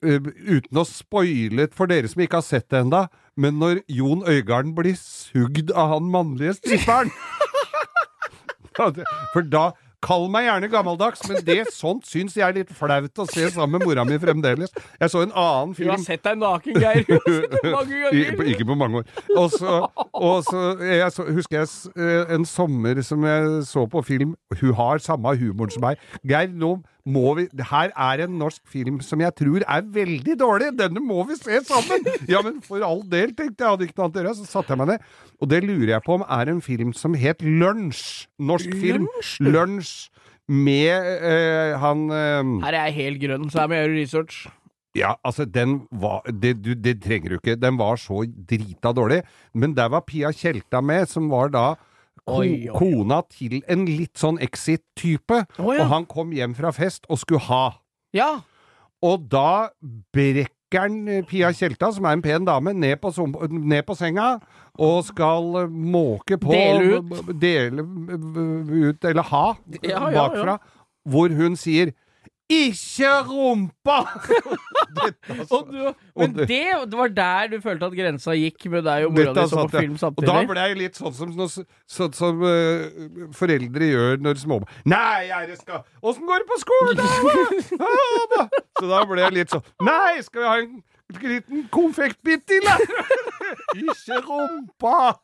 [0.04, 3.06] Uten å spoile for dere som ikke har sett det enda,
[3.40, 7.12] men når Jon Øigarden blir sugd av han mannlige stripperen
[9.32, 13.26] For da Kall meg gjerne gammeldags, men det sånt syns jeg er litt flaut å
[13.28, 14.72] se sammen med mora mi fremdeles.
[14.96, 17.04] Jeg så en annen Du har film sett deg naken, Geir.
[17.66, 18.40] Mange ganger.
[18.54, 19.10] ikke på mange år.
[19.36, 19.74] Og så,
[20.16, 21.68] og så jeg så, husker jeg
[22.00, 26.00] eh, en sommer som jeg så på film Hun har samme humoren som meg.
[26.24, 30.70] Geir, nå må vi Her er en norsk film som jeg tror er veldig dårlig.
[30.78, 32.06] Denne må vi se sammen!
[32.28, 33.70] Ja, men for all del, tenkte jeg.
[33.74, 34.36] Hadde ikke noe annet å gjøre.
[34.40, 35.10] Så satte jeg meg ned.
[35.40, 38.26] Og det lurer jeg på om er en film som het Lunsj.
[38.38, 39.08] Norsk film.
[39.44, 40.10] Lunsj.
[40.50, 40.90] Med
[41.22, 44.38] øh, han øh, Her er jeg helt grønn, så her må jeg gjøre research.
[44.98, 47.54] ja, altså, den var det, du, det trenger du ikke.
[47.54, 49.20] Den var så drita dårlig.
[49.54, 51.68] Men der var Pia Tjelta med, som var da
[52.26, 52.76] ko Oi, oi.
[52.76, 55.44] kona til en litt sånn Exit-type.
[55.58, 55.84] oh, ja.
[55.84, 57.64] Og han kom hjem fra fest og skulle ha.
[58.16, 58.40] Ja.
[59.02, 59.70] Og da
[60.12, 63.10] brekker han eh, Pia Tjelta, som er en pen dame, ned på,
[63.50, 64.36] ned på senga
[64.78, 67.32] og skal eh, måke på Dele ut.
[67.40, 69.46] Dele eh, ut, eller ha,
[69.82, 70.58] Ja, ja, bakfra.
[71.08, 71.94] Hvor hun sier
[72.50, 74.00] 'ikke rumpa'!
[75.54, 79.14] Og du, men det- det, var der du følte at grensa gikk med deg og
[79.14, 80.28] mora di som på film samtidig?
[80.28, 81.32] Og da ble jeg litt sånn som,
[81.86, 87.00] sånn som uh, foreldre gjør når små Nei, jeg skal Åssen går det på skolen,
[87.00, 87.06] da?
[87.86, 88.46] Ah, da?
[88.80, 90.82] Så da ble jeg litt sånn Nei, skal vi ha en
[91.22, 92.76] liten konfektbit til, da?
[93.86, 95.14] ikke rumpa!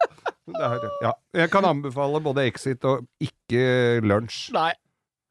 [0.46, 1.12] Det er, ja.
[1.34, 4.52] Jeg kan anbefale både Exit og ikke Lunsj.
[4.54, 4.72] Nei.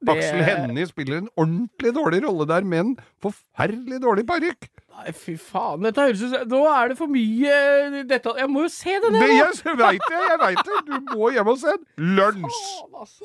[0.05, 4.61] Det- Aksel Hennie spiller en ordentlig dårlig rolle der, med en forferdelig dårlig parykk.
[4.95, 5.81] Nei, fy faen.
[5.83, 9.19] Dette høres ut Nå er det for mye dette Jeg må jo se det Det,
[9.19, 9.33] der, nå!
[9.65, 10.77] jeg veit det, jeg veit det!
[10.87, 11.83] Du må hjem og se den.
[12.15, 12.63] Lunsj!
[12.79, 13.23] Faen, altså.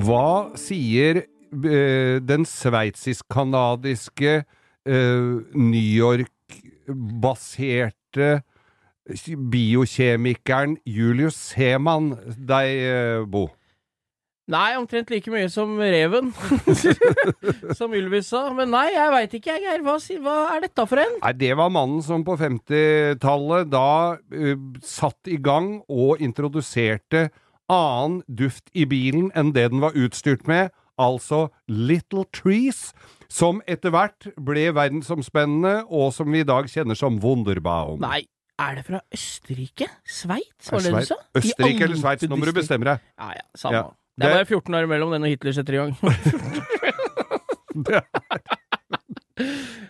[0.00, 4.44] Hva sier eh, den sveitsisk-kanadiske eh,
[5.54, 8.30] New York-baserte
[9.52, 13.48] biokjemikeren Julius Seman deg, eh, Bo?
[14.50, 16.32] Nei, omtrent like mye som reven.
[17.78, 18.48] som Ylvis sa.
[18.56, 19.84] Men nei, jeg veit ikke, jeg, Geir.
[19.86, 19.94] Hva,
[20.24, 21.14] hva er dette for en?
[21.22, 24.50] Nei, det var mannen som på 50-tallet da uh,
[24.82, 27.28] satt i gang og introduserte
[27.70, 32.90] annen duft i bilen enn det den var utstyrt med, altså Little Trees,
[33.30, 38.02] som etter hvert ble verdensomspennende, og som vi i dag kjenner som Wunderbaum.
[38.02, 38.24] Nei,
[38.60, 39.88] er det fra Østerrike?
[40.06, 41.18] Sveits, var det det du sa?
[41.40, 43.00] Østerrike eller Sveits, nå må du bestemme deg.
[43.18, 43.74] Ja, ja, samme.
[43.80, 43.84] Ja.
[44.20, 45.94] Det er Det- bare 14 år imellom den og Hitler setter i gang.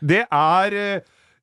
[0.00, 1.00] Det er eh,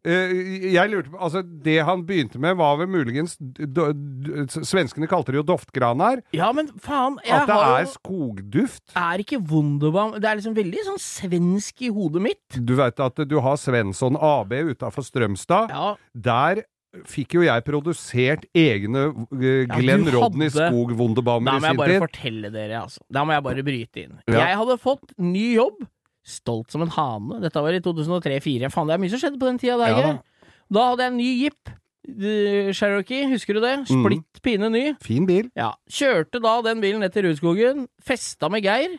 [0.07, 0.31] eh,
[0.73, 5.09] Jeg lurte på Altså, det han begynte med, var vel muligens d- d- d- Svenskene
[5.11, 6.21] kalte det jo doftgranar.
[6.33, 8.83] ja, men faen, jeg At det har er skogduft.
[8.95, 12.59] Er ikke Wunderbaum Det er liksom veldig sånn svensk i hodet mitt.
[12.63, 15.69] Du veit at du har Svensson AB utafor Strømstad.
[15.75, 16.63] Ja, Der
[17.05, 21.93] fikk jo jeg produsert egne eh, Glenn du Rodney hadde- Skog-Wunderbaumer Da må jeg bare
[21.93, 22.01] tid.
[22.05, 22.99] fortelle dere, altså.
[23.11, 24.17] Da må jeg bare bryte inn.
[24.27, 24.47] Ja.
[24.47, 25.83] Jeg hadde fått ny jobb.
[26.27, 27.39] Stolt som en hane.
[27.41, 28.69] Dette var i 2003-2004.
[28.73, 30.87] Faen, det er mye som skjedde på den tida der, Ja da.
[30.89, 31.69] Hadde jeg en ny Jeep.
[32.07, 33.75] eh, Cherokee, husker du det?
[33.87, 34.03] Mm.
[34.03, 34.83] Splitt pine ny.
[35.03, 35.49] Fin bil.
[35.55, 35.73] Ja.
[35.89, 38.97] Kjørte da den bilen ned til Rudskogen, festa med Geir,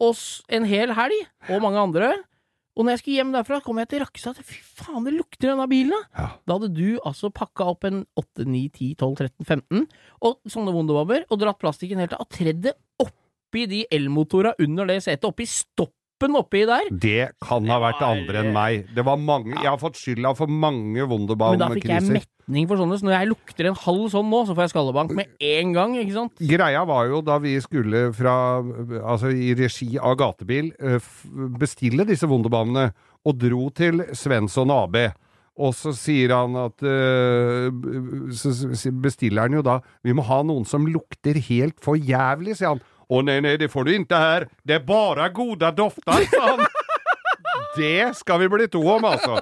[0.00, 2.12] oss en hel helg, og mange andre.
[2.76, 4.40] Og når jeg skulle hjem derfra, kom jeg til Rakkestad.
[4.44, 6.00] Fy faen, det lukter denne bilen, da!
[6.20, 6.26] Ja.
[6.44, 9.86] Da hadde du altså pakka opp en 8, 9, 10, 12, 13, 15
[10.28, 14.98] og sånne Wunderbobber, og dratt plastikken helt av, tredd det oppi de elmotora under det
[15.06, 15.48] setet, oppi
[16.16, 16.88] stoppen oppi der.
[16.90, 18.86] Det kan ha vært var- andre enn meg.
[18.94, 22.12] Det var mange Jeg har fått skylda for mange Men da fikk jeg Wunderbaum-kriser.
[22.48, 25.10] metning for sånne, så når jeg lukter en halv sånn nå, så får jeg skallebank
[25.14, 26.32] med en gang, ikke sant?
[26.38, 28.62] Greia var jo da vi skulle fra
[29.06, 30.98] Altså i regi av Gatebil eh,
[31.58, 32.92] bestille disse Wunderbaumene,
[33.26, 35.12] og dro til Svensson AB.
[35.58, 37.70] Og så sier han at eh,
[38.30, 42.68] Så bestiller han jo da Vi må ha noen som lukter helt for jævlig, sier
[42.74, 42.80] han.
[43.06, 44.48] Å nei, nei, det får du ikke her.
[44.66, 46.66] Det er bare gode dofter, sa han.
[47.76, 49.38] Det skal vi bli to om, altså.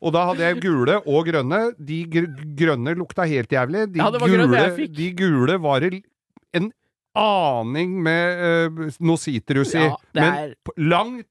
[0.00, 1.60] Og da hadde jeg gule og grønne.
[1.76, 3.86] De gr grønne lukta helt jævlig.
[3.92, 6.70] De, Ja, gule, de gule var en
[7.20, 9.84] aning med uh, noe sitrus i.
[9.84, 10.20] Ja, er...
[10.22, 11.28] men på langt,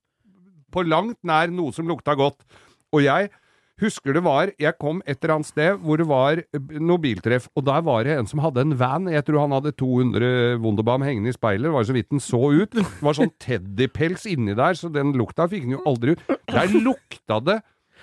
[0.70, 2.46] på langt nær noe som lukta godt.
[2.94, 3.32] Og jeg
[3.80, 7.50] husker det var Jeg kom et eller annet sted hvor det var eh, noe biltreff,
[7.56, 9.10] og der var det en som hadde en van.
[9.12, 11.70] Jeg tror han hadde 200 Wunderbaum hengende i speilet.
[11.70, 12.76] Det var så vidt den så ut.
[12.76, 16.24] Det var sånn teddypels inni der, så den lukta fikk den jo aldri ut.
[16.50, 17.60] Der lukta det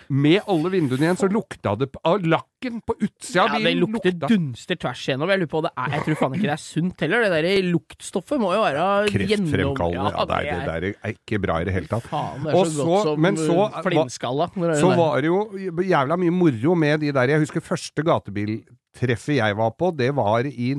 [0.09, 3.65] med alle vinduene igjen, så lukta det av lakken på utsida Ja, bilen.
[3.65, 5.29] det lukter lukta dunster tvers igjennom.
[5.33, 7.27] Jeg lurer på, det er, jeg tror faen ikke det er sunt heller.
[7.27, 10.13] Det der luktstoffet må jo være kreftfremkallende.
[10.17, 12.07] Ja, det, er, det der er ikke bra i det hele tatt.
[12.11, 14.49] Faen, det er Og så, så- godt som men så- flintskalla.
[14.81, 15.41] Så var det jo
[15.83, 20.45] jævla mye moro med de der Jeg husker første gatebiltreffet jeg var på, det var
[20.47, 20.73] i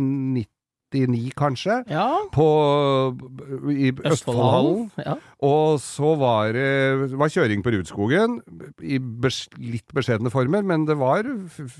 [0.93, 1.78] 99, kanskje.
[1.91, 2.47] Ja, På,
[3.71, 4.89] I Østfoldhallen.
[5.04, 5.15] Ja.
[5.43, 8.39] Og så var det var kjøring på Rudskogen,
[8.82, 11.28] i bes, litt beskjedne former, men det var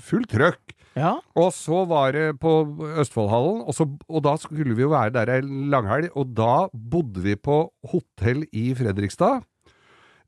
[0.08, 0.74] fullt trøkk.
[0.98, 1.16] ja.
[1.38, 2.52] Og så var det på
[3.00, 7.22] Østfoldhallen, og, så, og da skulle vi jo være der ei langhelg, og da bodde
[7.24, 9.44] vi på hotell i Fredrikstad.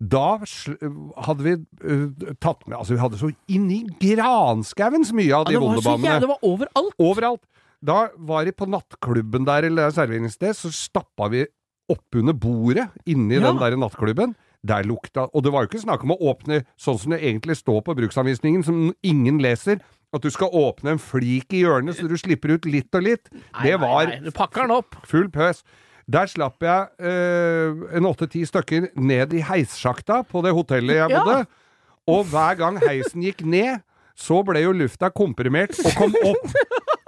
[0.01, 1.51] Da hadde vi
[1.85, 2.05] eh,
[2.41, 5.83] tatt med Altså, vi hadde så inni granskauen så mye av de det var så
[5.83, 6.07] vondebanene.
[6.09, 6.95] jævlig, det var overalt.
[7.05, 7.43] Overalt.
[7.85, 11.47] Da var det på nattklubben der, eller serveringssted, så stappa vi
[11.91, 13.49] oppunder bordet inni Ja.
[13.51, 14.35] den der nattklubben.
[14.67, 17.57] Der lukta Og det var jo ikke snakk om å åpne sånn som det egentlig
[17.57, 19.81] står på bruksanvisningen, som ingen leser.
[20.13, 23.31] At du skal åpne en flik i hjørnet så du slipper ut litt og litt.
[23.63, 24.95] det var Nei, nei, du pakker den opp.
[25.07, 25.63] full pøs.
[26.11, 31.25] Der slapp jeg øh, en åtte-ti stykker ned i heissjakta på det hotellet jeg Ja.
[31.25, 31.47] bodde.
[32.09, 33.81] Og hver gang heisen gikk ned,
[34.17, 36.53] så ble jo lufta komprimert og kom opp.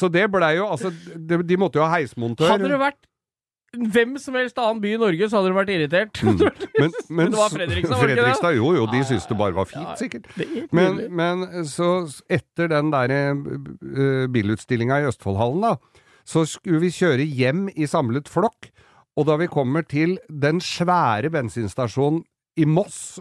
[0.00, 2.54] Så, det blei jo Altså, de, de måtte jo ha heismontør.
[2.54, 3.00] Hadde det vært
[3.70, 6.20] hvem som helst annen by i Norge, så hadde du vært irritert.
[6.26, 6.40] men,
[6.80, 8.08] men, Men det var Fredrikstad, var?
[8.08, 10.26] Fredrikstad, jo jo, de syntes det bare var fint, sikkert.
[10.34, 11.90] Er Men, men så
[12.26, 18.30] etter den der uh, bilutstillinga i Østfoldhallen, da, så skulle vi kjøre hjem i samlet
[18.30, 18.72] flokk.
[19.18, 22.22] Og da vi kommer til den svære bensinstasjonen
[22.60, 23.18] i Moss,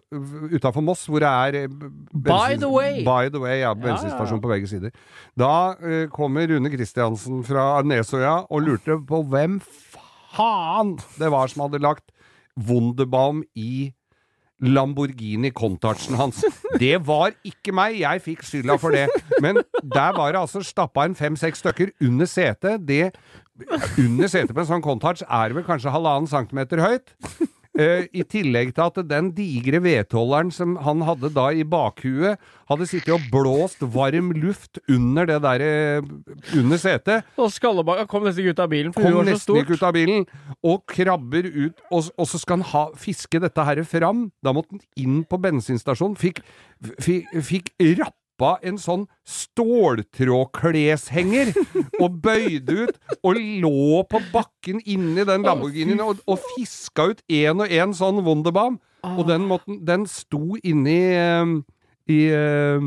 [0.51, 1.75] utafor Moss, hvor det er eh,
[2.13, 3.01] By the way.
[3.05, 3.73] By the way, ja.
[3.73, 4.39] ja, ja.
[4.39, 4.93] På begge sider.
[5.39, 9.59] Da uh, kommer Rune Kristiansen fra Nesøya og lurte på hvem
[10.33, 12.11] faen det var som hadde lagt
[12.67, 13.93] Wunderbaum i
[14.59, 16.43] Lamborghini Contacten hans.
[16.79, 19.07] Det var ikke meg, jeg fikk skylda for det.
[19.43, 22.83] Men der var det altså stappa en fem-seks stykker under setet.
[22.87, 23.13] Det
[23.99, 27.15] under setet på en sånn Contach er vel kanskje halvannen centimeter høyt.
[27.77, 32.87] Eh, I tillegg til at den digre vedholderen som han hadde da i bakhuet, hadde
[32.89, 36.09] sittet og blåst varm luft under det der eh,
[36.57, 37.29] under setet.
[37.37, 39.93] Og Skallebakka kom nesten ikke ut av bilen, for Kom var så ikke ut av
[39.95, 40.25] bilen,
[40.65, 44.27] og krabber ut, og, og så skal han ha, fiske dette her fram.
[44.41, 46.41] Da måtte han inn på bensinstasjonen, fikk,
[46.97, 47.73] fikk, fikk
[48.39, 51.51] rappa en sånn ståltrådkleshenger,
[51.99, 57.59] og bøyde ut, og lå på bakken inni den Lamborghinien, og, og fiska ut en
[57.61, 58.79] og en sånn Wunderbaum.
[59.03, 61.63] Og den, måten, den sto inni i,
[62.11, 62.81] i eh,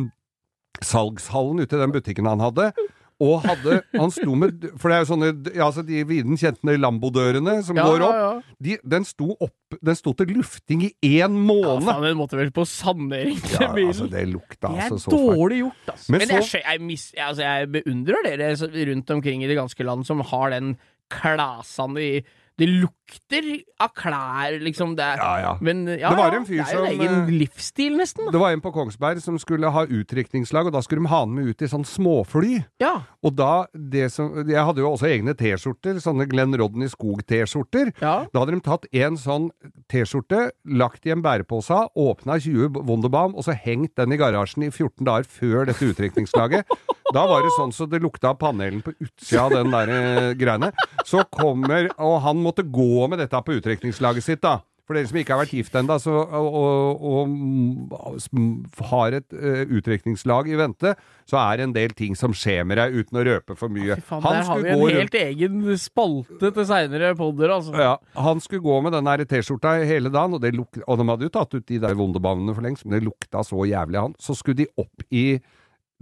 [0.85, 2.73] salgshallen ute i den butikken han hadde.
[3.21, 6.75] Og hadde, han sto med For det er jo sånne ja, altså De viden kjente
[6.81, 8.15] Lambo-dørene som Ja, går opp.
[8.17, 8.57] ja, ja.
[8.63, 11.85] De, den, sto opp, den sto til lufting i én Ja, måned!
[11.87, 13.93] faen, den måtte vel på sanering til Ja, bilen.
[13.93, 15.37] altså, det lukta er altså så fælt.
[15.37, 16.11] dårlig gjort, altså.
[16.13, 19.57] Men Men, så- jeg, jeg, mis, jeg, altså, jeg beundrer dere rundt omkring i det
[19.61, 20.77] ganske land som har den
[21.13, 22.23] klasene i
[22.59, 23.47] Det lukter
[23.81, 24.95] av klær, liksom.
[24.97, 25.53] Det er, Ja, ja.
[25.61, 28.27] Men ja, Det var en fyr som det er jo en egen eh, livsstil, nesten.
[28.27, 28.33] Da.
[28.35, 31.35] Det var en på Kongsberg som skulle ha utdrikningslag, og da skulle de ha han
[31.35, 32.63] med ut i sånn småfly.
[32.83, 32.93] Ja.
[33.23, 37.93] Og da det som Jeg hadde jo også egne T-skjorter, sånne Glenn Rodney Skog-T-skjorter.
[38.01, 38.15] ja.
[38.33, 39.51] Da hadde de tatt en sånn
[39.89, 44.71] T-skjorte, lagt i en bærepose, åpna 20 Wunderbaum, og så hengt den i garasjen i
[44.71, 46.67] 14 dager før dette utdrikningslaget.
[47.13, 50.29] Da var det sånn så det lukta av panelen på utsida av den der eh,
[50.39, 50.71] greiene.
[51.05, 54.61] Så kommer Og han måtte gå med dette på utdrikningslaget sitt, da.
[54.83, 58.49] For dere som ikke har vært gift ennå, og, og, og mm,
[58.91, 60.95] har et uh, utdrikningslag i vente,
[61.29, 63.95] så er det en del ting som skjer med deg, uten å røpe for mye.
[64.01, 67.77] Fy faen, der har vi en helt rundt- egen spalte til seinere podder, altså.
[67.79, 67.95] ja,
[68.27, 71.35] han skulle gå med den T-skjorta hele dagen, og, det luk og de hadde jo
[71.39, 74.19] tatt ut de der Wunderbaumene for lengst, men det lukta så jævlig han.
[74.19, 75.39] Så skulle de opp i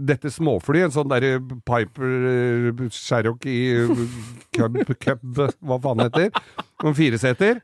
[0.01, 1.37] dette småflyet, en sånn derre
[1.67, 4.03] Piper eh, Cherokee uh,
[4.57, 6.33] Cub, Cub, hva faen heter,
[6.85, 7.61] om fireseter,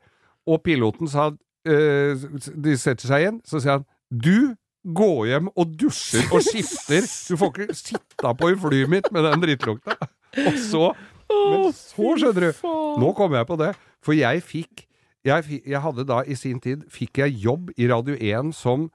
[0.47, 1.31] og piloten sa
[1.67, 4.55] eh, De setter seg igjen, så sier han du
[4.87, 7.03] gå hjem og dusjer og skifter.
[7.03, 9.97] Du får ikke sitta på i flyet mitt med den drittlukta.
[10.45, 10.83] Og så
[11.27, 12.67] Men så, skjønner du
[13.01, 13.73] Nå kommer jeg på det.
[14.05, 14.85] For jeg fikk
[15.27, 18.85] jeg, jeg hadde da i sin tid Fikk jeg jobb i Radio 1 som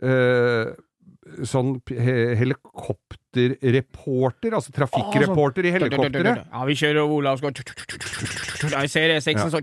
[0.00, 0.72] eh,
[1.46, 1.80] Sånn
[2.38, 6.44] helikopterreporter, altså trafikkreporter i helikopteret.
[6.52, 7.52] Ja, vi kjører og Olav skal
[8.76, 9.58] Jeg ser E6-en, så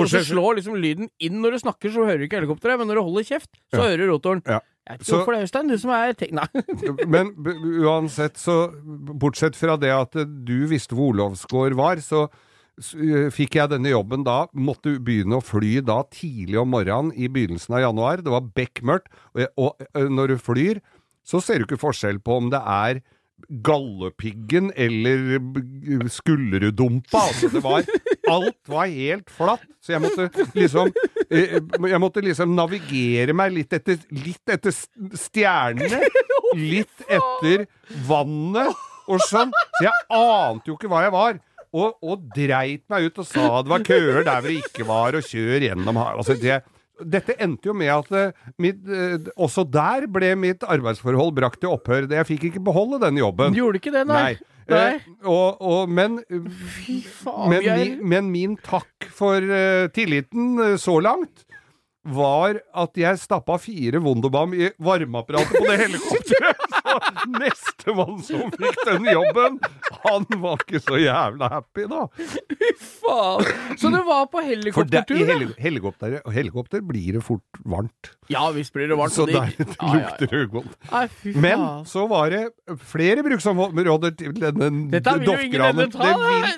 [0.00, 2.86] Og så slår liksom lyden inn når du snakker, så hører du ikke helikopteret, men
[2.90, 4.42] når du holder kjeft, så hører du rotoren.
[4.46, 4.60] Ja.
[4.98, 6.14] Så- hvorfor det, Øystein, du som er.
[6.34, 6.48] Nei.
[7.14, 7.26] Men
[7.84, 8.54] uansett, så
[9.20, 12.24] Bortsett fra det at du visste hvor Olavsgård var, så
[12.80, 17.76] fikk jeg denne jobben da, måtte begynne å fly da tidlig om morgenen i begynnelsen
[17.76, 18.24] av januar.
[18.24, 20.82] Det var bekmørkt, og, og når du flyr,
[21.26, 23.02] så ser du ikke forskjell på om det er
[23.48, 25.38] gallepiggen eller
[26.12, 27.22] Skullerudumpa.
[27.22, 27.86] Altså, det var
[28.30, 30.92] Alt var helt flatt, så jeg måtte liksom
[31.30, 36.02] Jeg måtte liksom navigere meg litt etter, litt etter stjernene.
[36.50, 37.68] Litt etter
[38.08, 38.74] vannet
[39.06, 39.52] og sånn.
[39.76, 41.36] Så jeg ante jo ikke hva jeg var.
[41.70, 45.14] Og, og dreit meg ut og sa det var køer der hvor det ikke var,
[45.14, 46.60] og kjør gjennom her altså det,
[47.00, 51.72] Dette endte jo med at eh, mitt, eh, også der ble mitt arbeidsforhold brakt til
[51.72, 52.10] opphør.
[52.12, 53.54] Jeg fikk ikke beholde den jobben.
[53.54, 54.34] Du gjorde ikke det, nei?
[54.68, 54.90] Nei.
[54.98, 60.74] Eh, og, og, men, Fy faen, men, min, men min takk for uh, tilliten uh,
[60.80, 61.46] så langt
[62.06, 66.79] var at jeg stappa fire Wunderbaum i varmeapparatet på det helikopteret.
[67.20, 69.58] Så nestemann som fikk den jobben,
[70.04, 72.06] han var ikke så jævla happy, da.
[72.80, 73.44] Faen.
[73.78, 75.34] Så du var på helikoptertur, da?
[75.34, 78.12] heli helikopter, helikopter blir det fort varmt.
[78.30, 79.14] Ja visst blir det varmt.
[79.14, 80.08] Så der det- Ja, ja, ja.
[80.08, 80.76] lukter det godt.
[80.90, 81.06] Ja.
[81.34, 82.42] Men så var det
[82.78, 85.90] flere bruksområder til denne Doffgranen.
[85.90, 86.14] Det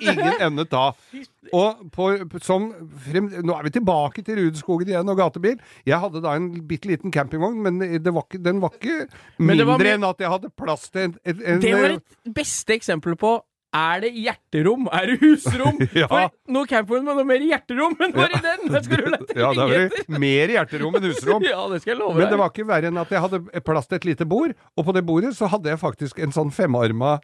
[0.08, 0.92] vil ingen ende ta.
[1.52, 2.06] Og på,
[2.40, 2.68] som
[3.02, 5.58] frem, Nå er vi tilbake til Rudskogen igjen og gatebil.
[5.88, 9.08] Jeg hadde da en bitte liten campingvogn, men det var ikke, den var ikke
[9.42, 12.74] mindre var enn at jeg hadde plass til en, en, en Det var et beste
[12.76, 13.40] eksempel på
[13.72, 14.82] er det hjerterom?
[14.92, 15.78] Er det husrom?
[15.96, 16.04] Ja.
[16.10, 18.66] For noe campingvogn med noe mer hjerterom enn bare den!
[18.74, 21.46] Det skal du lete Ja, det var mer hjerterom enn husrom.
[21.48, 22.20] Ja, det skal jeg love deg.
[22.20, 24.84] Men det var ikke verre enn at jeg hadde plass til et lite bord, og
[24.90, 27.14] på det bordet så hadde jeg faktisk en sånn femarma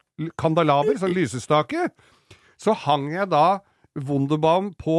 [0.40, 1.90] kandalaber, sånn lysestake.
[2.56, 3.44] Så hang jeg da
[4.08, 4.96] Wunderbaum på,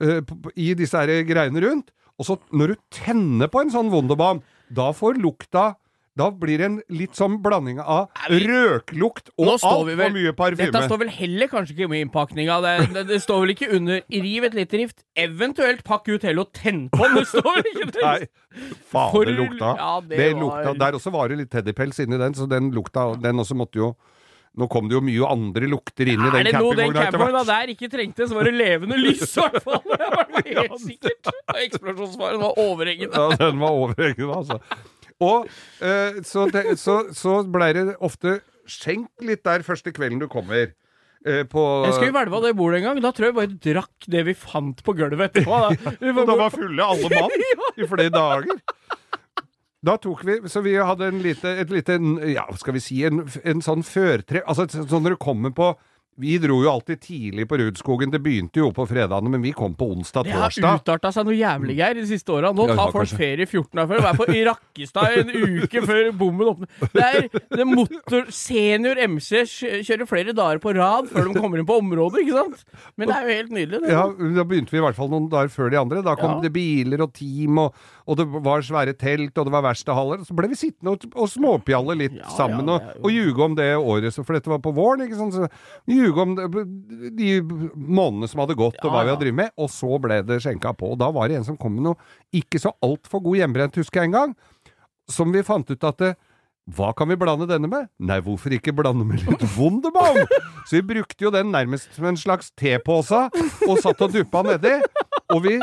[0.00, 4.44] på- i disse her greiene rundt, og så når du tenner på en sånn Wunderbaum,
[4.68, 5.70] da får lukta
[6.18, 10.66] da blir det en litt sånn blanding av røklukt og altfor mye parfyme.
[10.72, 12.56] Dette står vel heller kanskje ikke med innpakninga.
[12.64, 16.42] Det, det, det står vel ikke under riv et lite rift, eventuelt pakk ut hele
[16.44, 17.20] og tenn på den.
[17.20, 18.04] Det står vel ikke det?
[18.04, 19.72] Nei, faen For- det lukta.
[19.78, 20.74] ja, det var- lukta.
[20.84, 23.92] Der også var det litt teddypels inni den, så den lukta Den også måtte jo
[24.58, 27.46] Nå kom det jo mye andre lukter inn i Er den campingvogna etter hvert.
[27.46, 29.78] der ikke trengte, så var det levende lys, i hvert fall.
[29.86, 31.30] Det var helt sikkert.
[31.54, 33.14] Eksplosjonsfaren var overhengende.
[33.14, 34.58] Ja, den var overhengende, altså.
[35.20, 35.48] Og
[35.84, 38.38] eh, så, det, så, så blei det ofte
[38.70, 40.72] skjenk litt der første kvelden du kommer.
[41.26, 43.02] Eh, på Jeg hvelve av det bordet en gang.
[43.04, 45.58] Da tror jeg bare drakk det vi fant på gulvet etterpå.
[45.66, 45.94] Da.
[46.00, 47.34] Vi Og var da var fulle alle mann
[47.80, 48.62] i flere dager.
[49.80, 51.94] Da tok vi Så vi hadde en lite, et lite
[52.28, 54.42] Ja, skal vi si En, en sånn førtre...
[54.44, 55.70] Altså sånn når du kommer på
[56.20, 58.10] Vi dro jo alltid tidlig på Rudskogen.
[58.12, 61.76] Det begynte jo på fredagene, men vi kom på Det har utarta seg noe jævlig,
[61.78, 62.50] Geir, de siste åra.
[62.52, 65.30] Nå tar har folk ferie 14 dager før og er på Rakkestad en
[65.62, 66.68] uke før bommen åpner.
[66.92, 69.44] Det er, det er motor, Senior MC
[69.86, 72.66] kjører flere dager på rad før de kommer inn på området, ikke sant?
[73.00, 73.80] Men det er jo helt nydelig.
[73.86, 73.94] Det.
[73.94, 74.04] Ja,
[74.40, 76.04] da begynte vi i hvert fall noen dager før de andre.
[76.04, 76.40] Da kom Ja.
[76.44, 77.74] det biler og team, og,
[78.06, 80.26] og det var svære telt, og det var verkstedhaller.
[80.28, 83.56] Så ble vi sittende og, og småpjalle litt Ja, sammen, ja, og, og ljuge om
[83.58, 85.34] det året, for dette var på våren, ikke sant.
[85.38, 85.48] Så
[86.10, 86.34] ljuge om
[87.16, 87.28] de
[87.74, 89.52] månedene som hadde gått, og Ja, hva vi hadde drevet med.
[89.56, 90.92] Og så ble det skjenka på.
[90.94, 91.96] Og da var det en som kom med noe
[92.36, 94.34] ikke så altfor god hjemmebrent, husker jeg en gang,
[95.10, 96.10] som vi fant ut at det,
[96.70, 97.88] hva kan vi blande denne med?
[97.98, 100.20] Nei, hvorfor ikke blande med litt Wunderbaum?
[100.68, 103.24] Så vi brukte jo den nærmest som en slags tepose,
[103.66, 104.76] og satt og duppa nedi.
[105.34, 105.56] Og vi,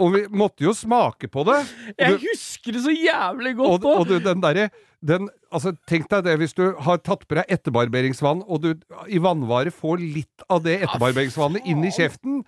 [0.00, 1.58] og vi måtte jo smake på det.
[1.98, 4.70] Jeg du- husker det så jævlig godt godt og og, du, den derre
[5.06, 8.70] den, altså, Tenk deg det hvis du har tatt på deg etterbarberingsvann, og du
[9.12, 12.40] i vannvare får litt av det etterbarberingsvannet inn i kjeften,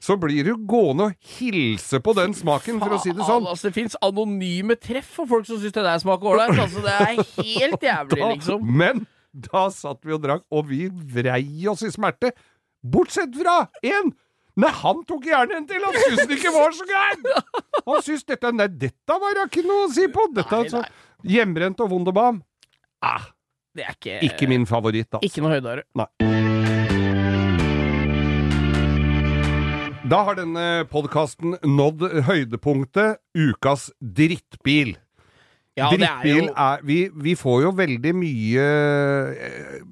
[0.00, 3.46] så blir du gående og hilse på den smaken, for å si det sånn.
[3.50, 6.56] Altså, det fins anonyme treff for folk som syns det der smaker ålreit.
[6.62, 8.64] Altså, det er helt jævlig, Da- liksom.
[8.76, 12.30] Men da satt vi og drakk, og vi vrei oss i smerte.
[12.86, 14.12] Bortsett fra én!
[14.56, 15.82] Nei, han tok gjerne en til!
[15.84, 17.26] Han syntes den ikke var så gæren!
[17.86, 20.24] Han syntes dette Nei, dette var da ikke noe å si på!
[20.32, 20.80] Dette, Nei, altså,
[21.28, 22.38] Hjemrent og Wunderbaum.
[23.04, 23.26] Ah,
[23.76, 25.28] Det er ikke, ikke min favoritt, altså.
[25.28, 25.84] Ikke noe høydere.
[30.06, 34.94] Da har denne podkasten nådd høydepunktet ukas drittbil.
[35.76, 39.82] Ja, det er jo er vi, vi får jo veldig mye eh,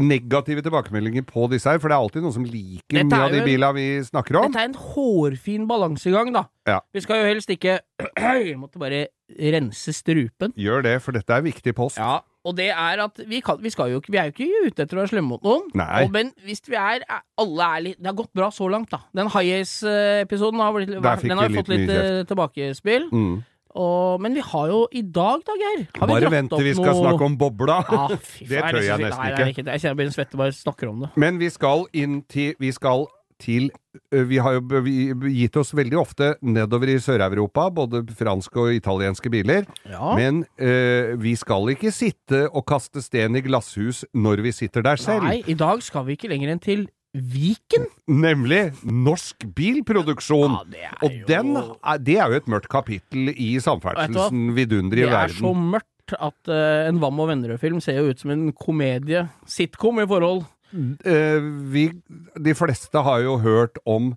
[0.00, 3.42] negative tilbakemeldinger på disse her, for det er alltid noen som liker mye av de
[3.44, 4.48] bilene vi snakker om.
[4.48, 6.46] Dette er en hårfin balansegang, da.
[6.68, 6.78] Ja.
[6.94, 7.78] Vi skal jo helst ikke
[8.46, 9.06] Vi måtte bare
[9.52, 10.54] rense strupen.
[10.58, 12.00] Gjør det, for dette er viktig post.
[12.00, 14.96] Ja, og det er at vi, kan, vi, jo vi er jo ikke ute etter
[14.96, 15.66] å være slemme mot noen.
[15.76, 16.06] Nei.
[16.06, 18.88] Og, men hvis vi er er- Alle er litt Det har gått bra så langt,
[18.92, 19.02] da.
[19.16, 23.10] Den High Ace-episoden har, blitt- den har fått litt litt eh, tilbakespill.
[23.12, 23.42] Mm.
[23.78, 26.72] Og, men vi har jo i dag, da, Geir har vi Bare vent til vi
[26.74, 27.76] skal noe- snakke om bobla.
[27.86, 29.62] Ah, fy Det tør jeg nesten nei, ikke.
[29.64, 29.72] Nei.
[29.76, 31.10] Jeg kjenner jeg blir svett bare snakker om det.
[31.16, 33.06] Men vi skal inn til Vi skal
[33.40, 33.70] til
[34.12, 39.30] Vi har jo vi- gitt oss veldig ofte nedover i Sør-Europa, både franske og italienske
[39.32, 39.64] biler.
[39.88, 40.12] Ja.
[40.18, 44.96] Men ø, vi skal ikke sitte og kaste sten i glasshus når vi sitter der
[45.00, 45.24] selv.
[45.24, 47.88] Nei, i dag skal vi ikke lenger enn til Viken.
[48.06, 50.52] Nemlig norsk bilproduksjon.
[50.54, 51.56] Ja, det er og den,
[52.06, 56.86] det er jo et mørkt kapittel i samferdselsens vidunderlige Det er så mørkt at uh,
[56.86, 59.24] en Wam og Vennerød-film ser jo ut som en komedie.
[59.46, 60.44] Sitcom i forhold.
[60.72, 61.88] Uh, vi,
[62.38, 64.12] de fleste har jo hørt om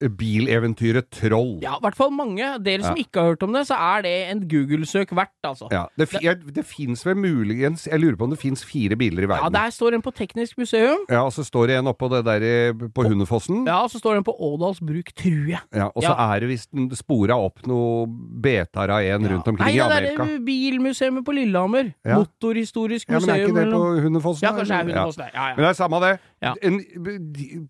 [0.00, 1.58] bileventyret Troll.
[1.62, 2.44] Ja, i hvert fall mange.
[2.62, 3.02] Dere som Ja.
[3.04, 5.68] ikke har hørt om det, så er det en Google-søk verdt, altså.
[5.72, 8.96] Ja, det, fi- jeg- det fins vel muligens Jeg lurer på om det fins fire
[8.96, 9.44] biler i verden.
[9.52, 10.98] Ja, der står en på Teknisk museum.
[11.08, 13.66] Ja, og så står det en oppå det der på Hundefossen.
[13.66, 15.60] Ja, og så står det en på Ådals bruk, tror jeg.
[15.74, 16.34] Ja, og så Ja.
[16.34, 20.38] er det visst spora opp noe betar av en rundt omkring Nei, i det er
[20.44, 21.94] bilmuseet på Lillehammer.
[22.04, 24.00] Motorhistorisk Ja, men er ikke det på.
[24.02, 24.42] Hundefossen?
[24.42, 24.84] Ja, kanskje det er?
[24.84, 25.30] Hundefossen.
[25.32, 26.20] Ja, Men det er samme det.
[26.42, 26.52] Ja.
[26.62, 26.80] En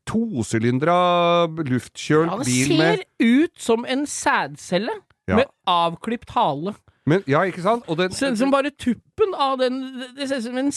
[0.06, 4.96] tosylindra luftkjølt ja, det bil ser ut som en sædcelle
[5.28, 5.36] Ja.
[5.36, 6.74] med avklipt hale.
[7.06, 7.84] men, Ja, ikke sant?
[7.88, 9.80] Og den, Ser ut som bare tuppen av den
[10.16, 10.72] Det ser ut som en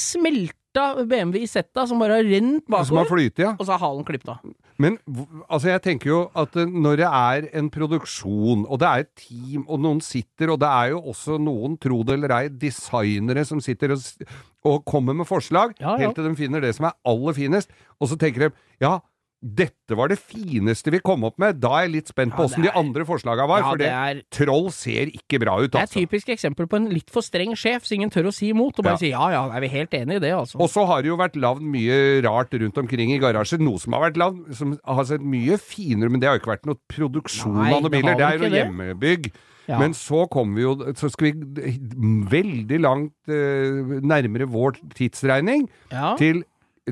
[0.70, 3.55] smelta BMW Isetta som bare har rent har bakover, flytet, ja.
[3.57, 4.39] og så er halen klippet av.
[4.80, 4.97] Men
[5.49, 9.11] altså, jeg tenker jo at eh, når det er en produksjon, og det er et
[9.15, 13.45] team, og noen sitter, og det er jo også noen, tro det eller ei, designere
[13.45, 13.99] som sitter og,
[14.63, 16.07] og kommer med forslag, Ja, ja.
[16.07, 18.99] helt til de finner det som er aller finest, og så tenker de ja,
[19.39, 21.61] dette var det fineste vi kom opp med.
[21.63, 23.93] Da er jeg litt spent på åssen de andre forslaga var, Ja, for det det,
[23.95, 26.01] er troll ser ikke bra ut, Det er altså.
[26.01, 28.79] et typisk eksempel på en litt for streng sjef, så ingen tør å si imot,
[28.79, 28.97] og bare Ja.
[28.99, 30.59] si ja ja, er vi helt enig i det, altså.
[30.59, 33.59] Og så har det jo vært lagd mye rart rundt omkring i garasjer.
[33.63, 36.55] Noe som har vært lagd som har sett mye finere Men det har jo ikke
[36.57, 38.15] vært noe produksjon Nei, av noen biler.
[38.19, 39.31] Det er jo hjemmebygg.
[39.69, 39.77] Ja.
[39.77, 41.79] Men så kommer vi jo Så skal vi
[42.27, 45.67] veldig langt eh, nærmere vår tidsregning
[46.17, 46.43] til,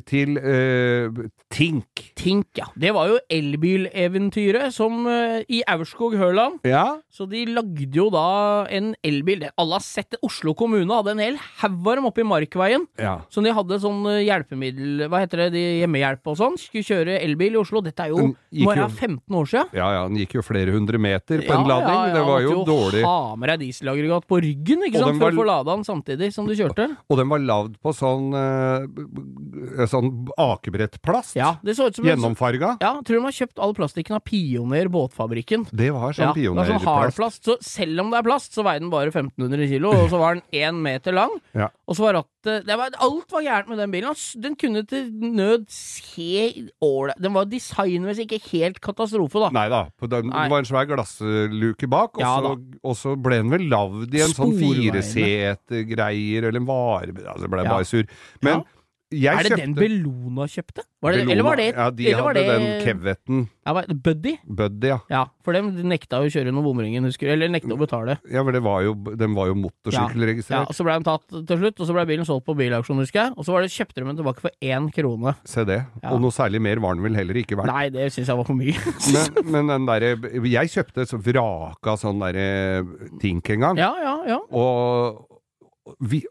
[0.05, 2.03] til uh, Tink.
[2.19, 2.65] Tink, ja.
[2.75, 6.59] Det var jo elbileventyret som uh, i Aurskog-Høland.
[6.67, 6.99] Ja.
[7.13, 9.47] Så de lagde jo da en elbil.
[9.57, 10.19] Alle har sett det.
[10.27, 12.85] Oslo kommune hadde en hel haug av dem oppe i Markveien.
[12.99, 13.17] ja.
[13.33, 16.57] Som de hadde sånn eh, hjelpemiddel Hva heter det, de hjemmehjelp og sånn.
[16.59, 17.81] Skulle kjøre elbil i Oslo.
[17.85, 18.33] Dette er jo Nå
[18.65, 19.71] må jeg 15 år siden.
[19.77, 22.13] Ja ja, den gikk jo flere hundre meter på en lading.
[22.15, 23.03] det var jo måtte dårlig.
[23.07, 26.31] ha med deg dieselaggregat på ryggen, ikke Og sant, for å få lada den samtidig
[26.35, 26.89] som du kjørte.
[27.07, 31.35] Og den var lagd på sånn eh, sånn akebrettplast.
[31.39, 32.77] Ja, det så ut som en Gjennomfarga.
[32.81, 35.67] Ja, tror de har kjøpt all plastikken av Pioner båtfabrikken.
[35.71, 36.85] Det var Ja, sånn det var sånn pionerplast.
[36.85, 37.43] hardplast.
[37.45, 40.35] Så selv om det er plast, så veier den bare 1500 kilo, og så var
[40.35, 41.33] den én meter lang.
[41.53, 41.69] Ja.
[41.87, 44.15] Og så var rattet det var, Alt var gærent med den bilen.
[44.39, 49.49] Den kunne til nød se ålreit Den var designmessig ikke helt katastrofe, da.
[49.51, 50.45] Nei da, på den, Nei.
[50.47, 54.15] det var en svær glassluke bak, og, Ja så, og så ble den vel lagd
[54.15, 55.03] i en sånn Sporveiene.
[55.03, 57.11] firesetergreier, eller en vare...
[57.27, 57.69] Altså, det ble Ja.
[57.73, 58.03] bare sur.
[58.41, 58.63] Men
[59.13, 60.83] jeg er det kjøpte den Bellona kjøpte?
[60.99, 61.33] Var det, Bellona.
[61.33, 64.33] eller var det Ja, de hadde det, den Kevetten ja, Buddy?
[64.43, 64.97] Buddy, ja.
[65.11, 67.33] Ja, for dem nekta jo å kjøre gjennom bomringen, husker du?
[67.35, 68.17] Eller nekta å betale.
[68.31, 69.55] Ja, det var jo, den var jo
[69.91, 72.55] Ja, ja, og Så ble de tatt til slutt, og så ble bilen solgt på
[72.57, 73.35] bilauksjon, husker jeg.
[73.35, 75.35] Og så var det, kjøpte de den tilbake for én krone.
[75.47, 75.81] Se det.
[76.01, 76.13] Ja.
[76.13, 77.71] Og noe særlig mer var den vel heller ikke verdt.
[77.71, 78.75] Nei, det syns jeg var for mye.
[79.17, 80.09] Men, men den derre
[80.47, 82.47] Jeg kjøpte et vraka sånn derre
[83.21, 83.79] Tink en gang.
[83.79, 84.39] ja, ja, ja.
[84.51, 85.36] Og,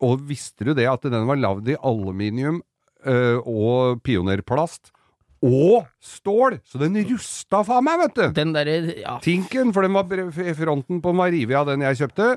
[0.04, 2.60] og visste du det at den var lagd i aluminium
[3.06, 4.92] øh, og pionerplast
[5.46, 6.58] og stål?
[6.64, 8.26] Så den rusta faen meg, vet du!
[8.36, 8.70] Den der,
[9.02, 9.16] ja.
[9.22, 10.08] Tinken, for den var
[10.58, 12.36] fronten på Marivi av den jeg kjøpte.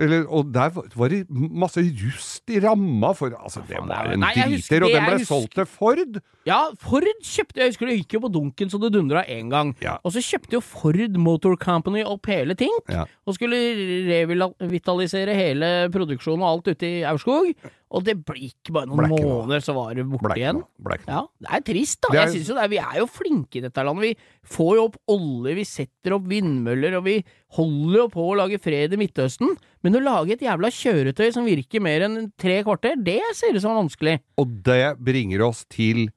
[0.00, 4.82] Eller, og der var- det masse rust i ramma for Altså, det var en driter,
[4.86, 5.98] og den ble solgt til Ford.
[6.46, 9.74] ja, Ford kjøpte Jeg husker det gikk jo på dunken så det dundra én gang.
[9.82, 9.98] Ja.
[10.04, 13.04] Og så kjøpte jo Ford Motor Company opp hele Tink, Ja.
[13.26, 13.60] Og skulle
[14.08, 17.52] revitalisere hele produksjonen og alt ute i Aurskog.
[17.90, 20.58] Og det ble ikke bare noen Blekken, måneder, så var det borte Blekken, igjen.
[20.60, 21.16] noe, ble ikke noe.
[21.16, 22.08] Ja, Det er trist, da.
[22.12, 24.02] Er- Jeg synes jo det er, Vi er jo flinke i dette landet.
[24.02, 24.14] Vi
[24.46, 27.16] får jo opp olje, vi setter opp vindmøller, og vi
[27.58, 29.56] holder jo på å lage fred i Midtøsten.
[29.82, 33.60] Men å lage et jævla kjøretøy som virker mer enn tre kvarter, det ser ut
[33.62, 34.20] som vanskelig.
[34.38, 36.10] Og det bringer oss til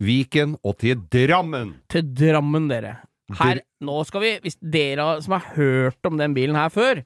[0.00, 1.74] Viken og til Drammen.
[1.90, 2.98] Til Drammen, dere.
[3.36, 7.02] Her, nå skal vi, hvis dere som har hørt om den bilen her før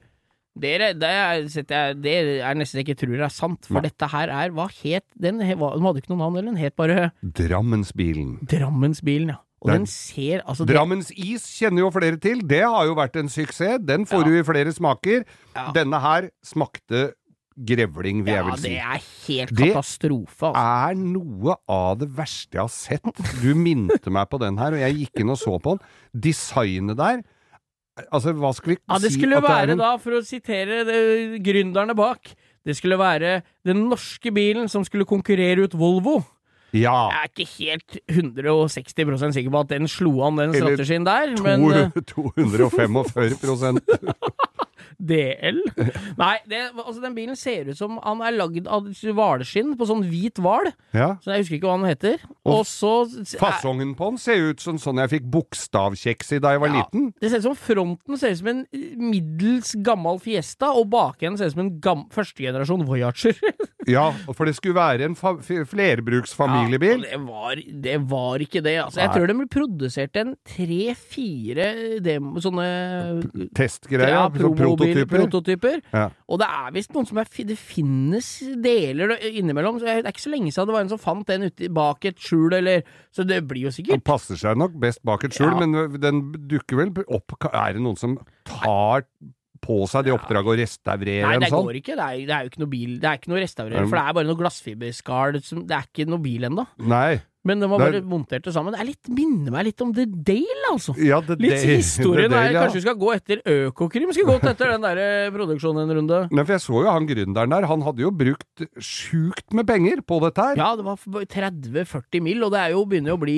[0.59, 2.13] det er, det, er, det
[2.45, 3.87] er nesten jeg ikke tror er sant, for Nei.
[3.89, 5.39] dette her er Hva het den?
[5.39, 6.51] Den hadde ikke noe navn, eller?
[6.51, 8.37] Den het bare Drammensbilen.
[8.49, 9.39] Drammensbilen, ja.
[9.63, 12.41] Og Det er- den ser altså det- Drammens is kjenner jo flere til.
[12.45, 13.79] Det har jo vært en suksess.
[13.85, 14.23] Den får Ja.
[14.27, 15.23] du i flere smaker.
[15.55, 15.71] Ja.
[15.71, 17.13] Denne her smakte
[17.57, 18.69] grevling, vil jeg Ja, vel si.
[18.69, 20.89] det er helt katastrofe, altså.
[20.91, 23.41] er noe av det verste jeg har sett.
[23.41, 25.87] Du minte meg på den her, og jeg gikk inn og så på den.
[26.19, 27.23] Designet der
[28.11, 30.21] Altså, hva skulle vi Ja, det si skulle det er være en- da, for å
[30.25, 32.31] sitere det, gründerne bak
[32.65, 36.23] Det skulle være den norske bilen som skulle konkurrere ut Volvo.
[36.73, 37.09] Ja.
[37.11, 41.35] Jeg er ikke helt 160 sikker på at den slo an den Eller strategien der,
[41.43, 43.81] men eh, 245
[44.99, 45.59] DL?
[46.19, 50.03] Nei, det, altså den bilen ser ut som han er lagd av hvalskinn på sånn
[50.09, 50.69] hvit hval.
[50.95, 51.13] Ja.
[51.23, 52.23] Så jeg husker ikke hva han heter.
[52.45, 52.93] Og så
[53.39, 56.83] Fasongen på den ser ut som sånn jeg fikk bokstavkjeks i da jeg var Ja.
[56.83, 57.09] liten.
[57.21, 58.63] Det ser ut som fronten ser ut som en
[58.99, 63.33] middels gammel Fiesta, og bakenden ser ut som en gam førstegenerasjon Voyager.
[63.83, 67.01] Ja, for det skulle være en flerbruksfamiliebil.
[67.03, 69.01] Ja, det, var, det var ikke det, altså.
[69.01, 71.65] Jeg tror de produsert en tre-fire
[72.43, 72.67] sånne
[73.57, 74.13] Testgreier.
[74.15, 75.23] ja, promobil- prototyper.
[75.23, 75.81] prototyper.
[75.93, 76.09] Ja.
[76.29, 78.27] Og det er visst noen som er Det finnes
[78.61, 79.79] deler innimellom.
[79.79, 81.69] Så jeg- det er ikke så lenge siden det var en som fant den ute
[81.73, 85.23] bak et skjul, eller Så det blir jo sikkert Den passer seg nok best bak
[85.23, 85.65] et skjul, Ja.
[85.65, 89.03] men den dukker vel opp Er det noen som tar
[89.63, 91.63] på seg det oppdraget å restaurere Nei, en det sånn?
[91.63, 91.95] går ikke.
[91.95, 93.95] Det er, det er jo ikke noe bil Det er ikke noe Er restaurering, for
[93.95, 95.31] det er bare noe glassfiberskall.
[95.67, 96.67] Det er ikke noe bil ennå.
[96.79, 97.21] Nei.
[97.43, 98.71] Men de har bare er- montert det sammen.
[98.71, 100.93] Det er litt, minner meg litt om The Dale, altså.
[100.95, 101.75] Ja, the Litt day.
[101.81, 102.61] historien det- det- er ja.
[102.63, 104.13] Kanskje vi skal gå etter Økokrim?
[104.15, 106.21] Skal vi gå etter den der eh, produksjonen en runde?
[106.31, 109.99] Nei, for jeg så jo han gründeren der, han hadde jo brukt sjukt med penger
[110.07, 110.55] på dette her.
[110.63, 113.37] Ja, det var 30-40 mil, og det er jo begynner jo å bli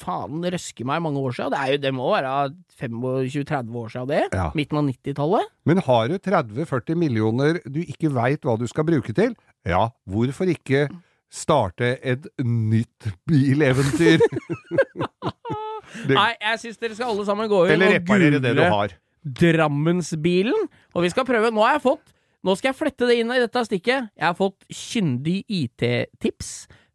[0.00, 1.52] faen røske meg mange år siden.
[1.52, 2.34] Det, jo, det må være
[2.80, 4.22] 25-30 år siden det.
[4.32, 4.48] Ja.
[4.56, 5.52] Midten av 90-tallet.
[5.68, 9.36] Men har du 30-40 millioner du ikke veit hva du skal bruke til,
[9.68, 10.86] ja, hvorfor ikke
[11.32, 14.20] starte et nytt bileventyr?
[16.02, 18.94] Det- Nei, jeg syns dere skal alle sammen gå inn og google.
[19.22, 20.64] Drammensbilen.
[20.96, 23.36] Og vi skal prøve Nå har jeg fått Nå skal jeg flette det inn i
[23.38, 24.08] dette stikket.
[24.18, 26.48] Jeg har fått kyndig IT-tips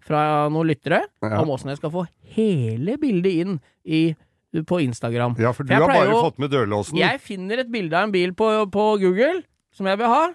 [0.03, 1.37] fra noen lyttere Ja.
[1.39, 2.03] om åssen jeg skal få
[2.35, 3.53] hele bildet inn
[3.85, 4.01] i,
[4.67, 5.37] på Instagram.
[5.39, 6.97] Ja, for du for har bare å- fått med dørlåsen.
[6.99, 10.25] Jeg finner et bilde av en bil på, på Google som jeg vil ha.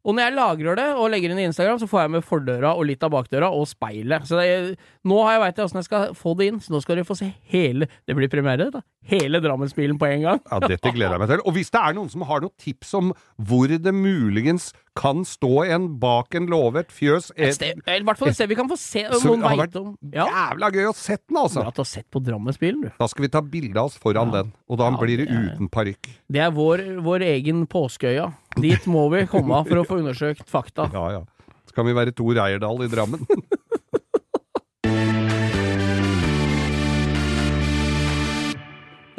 [0.00, 2.72] Og når jeg lagrer det og legger inn i Instagram, så får jeg med fordøra
[2.72, 4.24] og litt av bakdøra og speilet.
[4.28, 6.96] Så det, nå har jeg veit åssen jeg skal få det inn, så nå skal
[6.98, 8.82] dere få se hele Det blir premiere, da.
[9.10, 10.40] Hele Drammensbilen på en gang.
[10.50, 11.40] Ja, dette gleder jeg meg til.
[11.48, 15.64] Og hvis det er noen som har noen tips om hvor det muligens kan stå
[15.72, 18.58] en bak en låve, et fjøs Et et, sted, I hvert fall et sted vi
[18.58, 20.26] kan få se Så noen veit om Ja.
[20.28, 21.62] Jævla gøy å sett den, altså!
[21.64, 22.90] Bra at du har sett på Drammensbilen, du.
[23.00, 24.42] Da skal vi ta bilde av oss foran Ja.
[24.42, 26.10] den, og da Ja, blir det det er- uten parykk.
[26.28, 28.32] Det er vår, vår egen påskeøya.
[28.60, 30.90] Dit må vi komme for å få undersøkt fakta.
[30.98, 31.24] Ja, ja.
[31.66, 33.24] Så kan vi være Tor Eierdal i Drammen.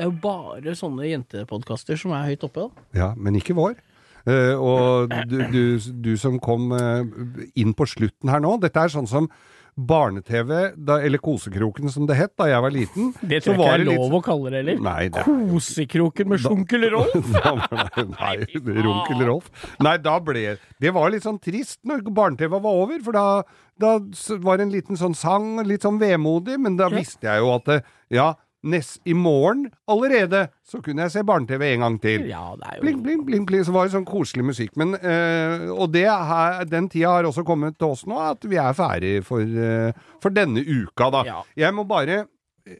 [0.01, 2.85] Det er jo bare sånne jentepodkaster som er høyt oppe, da.
[2.97, 3.75] Ja, men ikke vår.
[4.25, 5.63] Uh, og du, du,
[6.01, 7.05] du som kom uh,
[7.53, 9.29] inn på slutten her nå, dette er sånn som
[9.77, 13.13] barne-TV, eller Kosekroken som det het da jeg var liten.
[13.29, 14.83] Det tror jeg var ikke er lov litt- å kalle det heller.
[14.89, 17.15] Nei, det Kosekroken med sjunkel Rolf?
[17.37, 18.35] Nei, nei
[18.81, 19.49] runkel Rolf.
[19.85, 23.25] Nei, da ble Det var litt sånn trist når barne-TV var over, for da,
[23.77, 23.97] da
[24.41, 27.69] var det en liten sånn sang, litt sånn vemodig, men da visste jeg jo at
[27.69, 27.83] det,
[28.17, 28.31] ja,
[28.63, 32.27] nest, i morgen allerede så kunne jeg se barne-TV en gang til.
[32.29, 34.75] Ja, det er jo Bling, bling, bling, bling, så var det sånn koselig musikk.
[34.77, 38.59] Men, eh, og det her, den tida har også kommet til oss nå, at vi
[38.61, 39.91] er ferdig for, eh,
[40.21, 41.23] for denne uka, da.
[41.25, 41.41] Ja.
[41.67, 42.25] Jeg må bare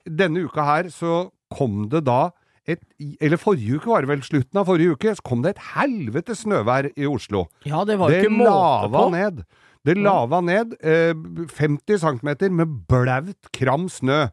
[0.05, 2.29] Denne uka her så kom det da
[2.69, 2.83] et
[3.19, 6.35] Eller forrige uke var det vel, slutten av forrige uke, så kom det et helvete
[6.37, 7.47] snøvær i Oslo.
[7.65, 9.09] Ja, det var Det ikke måte på.
[9.11, 9.41] ned.
[9.83, 11.15] Det lava ned eh,
[11.49, 14.27] 50 cm med blaut, kram snø.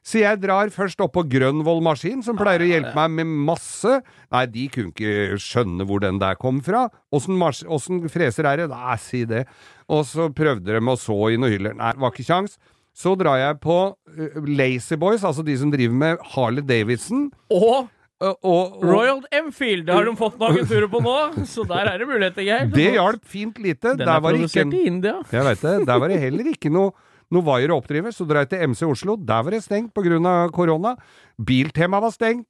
[0.07, 3.97] Så jeg drar først opp på Grønvoll Maskin, som pleier å hjelpe meg med masse.
[4.31, 6.85] Nei, de kunne ikke skjønne hvor den der kom fra.
[7.11, 8.69] Åssen freser er det?
[8.71, 9.43] Nei, si det.
[9.91, 11.75] Og så prøvde de å så i noen hyller.
[11.75, 12.55] Nei, var ikke kjangs.
[12.97, 13.75] Så drar jeg på
[14.47, 17.27] Lazy Boys, altså de som driver med Harley Davidson.
[17.53, 21.11] Og Uh, og, og Royal Enfield det har de fått noen turer på nå,
[21.45, 22.71] så der er det muligheter, Geir.
[22.73, 23.91] det hjalp fint lite.
[23.99, 25.19] Den er var det ikke produsert en i India.
[25.35, 25.73] Jeg vet det.
[25.85, 26.95] Der var det heller ikke noe
[27.33, 29.17] noe vaier å oppdrive, så drar til MC Oslo.
[29.19, 30.95] Der var det stengt av korona.
[31.37, 32.49] Biltema var stengt.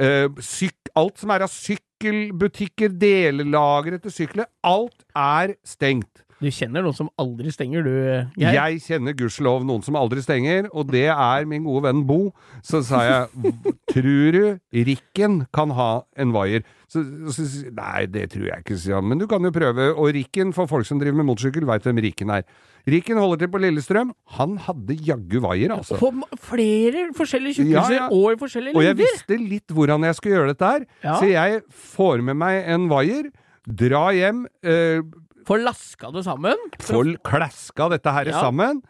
[0.00, 6.24] Uh, syk, alt som er av sykkelbutikker, delelagre til sykler, alt er stengt.
[6.44, 7.94] Du kjenner noen som aldri stenger, du,
[8.36, 8.52] Geir?
[8.58, 12.18] Jeg kjenner gudskjelov noen som aldri stenger, og det er min gode venn Bo.
[12.66, 13.54] Så sa jeg,
[13.94, 14.42] tror du
[14.90, 15.90] Rikken kan ha
[16.20, 16.66] en vaier?
[16.90, 17.00] Så,
[17.32, 19.88] så, nei, det tror jeg ikke, sier han, men du kan jo prøve.
[19.96, 22.44] Og Rikken, for folk som driver med motorsykkel, veit hvem Rikken er.
[22.84, 24.12] Rikken holder til på Lillestrøm.
[24.36, 25.96] Han hadde jaggu vaier, altså.
[25.98, 26.12] På
[26.44, 28.08] flere forskjellige tjukkelser Ja, ja.
[28.12, 31.16] og i forskjellige Og jeg visste litt hvordan jeg skulle gjøre dette her, Ja.
[31.16, 31.62] så jeg
[31.96, 33.30] får med meg en vaier,
[33.64, 35.00] drar hjem, eh,
[35.46, 36.56] Får laska det sammen.
[36.80, 38.40] får klaska dette her Ja.
[38.40, 38.82] sammen,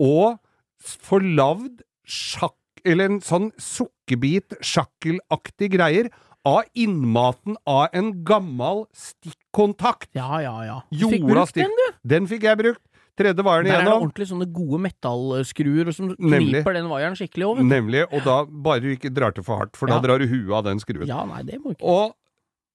[0.00, 0.38] og
[0.78, 2.54] får lagd sjakk...
[2.86, 6.08] Eller en sånn sukkerbit, sjakkelaktig greier,
[6.46, 10.08] av innmaten av en gammel stikkontakt.
[10.16, 10.76] Ja, ja, ja.
[10.90, 11.66] Du fikk brukt stikk.
[11.66, 11.98] den, du.
[12.14, 12.84] Den fikk jeg brukt.
[13.18, 16.62] Tredje vaieren Der er det ordentlig sånne gode metallskruer som Nemlig.
[16.62, 17.66] kniper den vaieren skikkelig over.
[17.66, 18.04] Nemlig.
[18.14, 19.98] Og da bare du ikke drar til for hardt, for Ja.
[19.98, 21.08] da drar du huet av den skruen.
[21.10, 22.14] Ja, nei, det må ikke Og,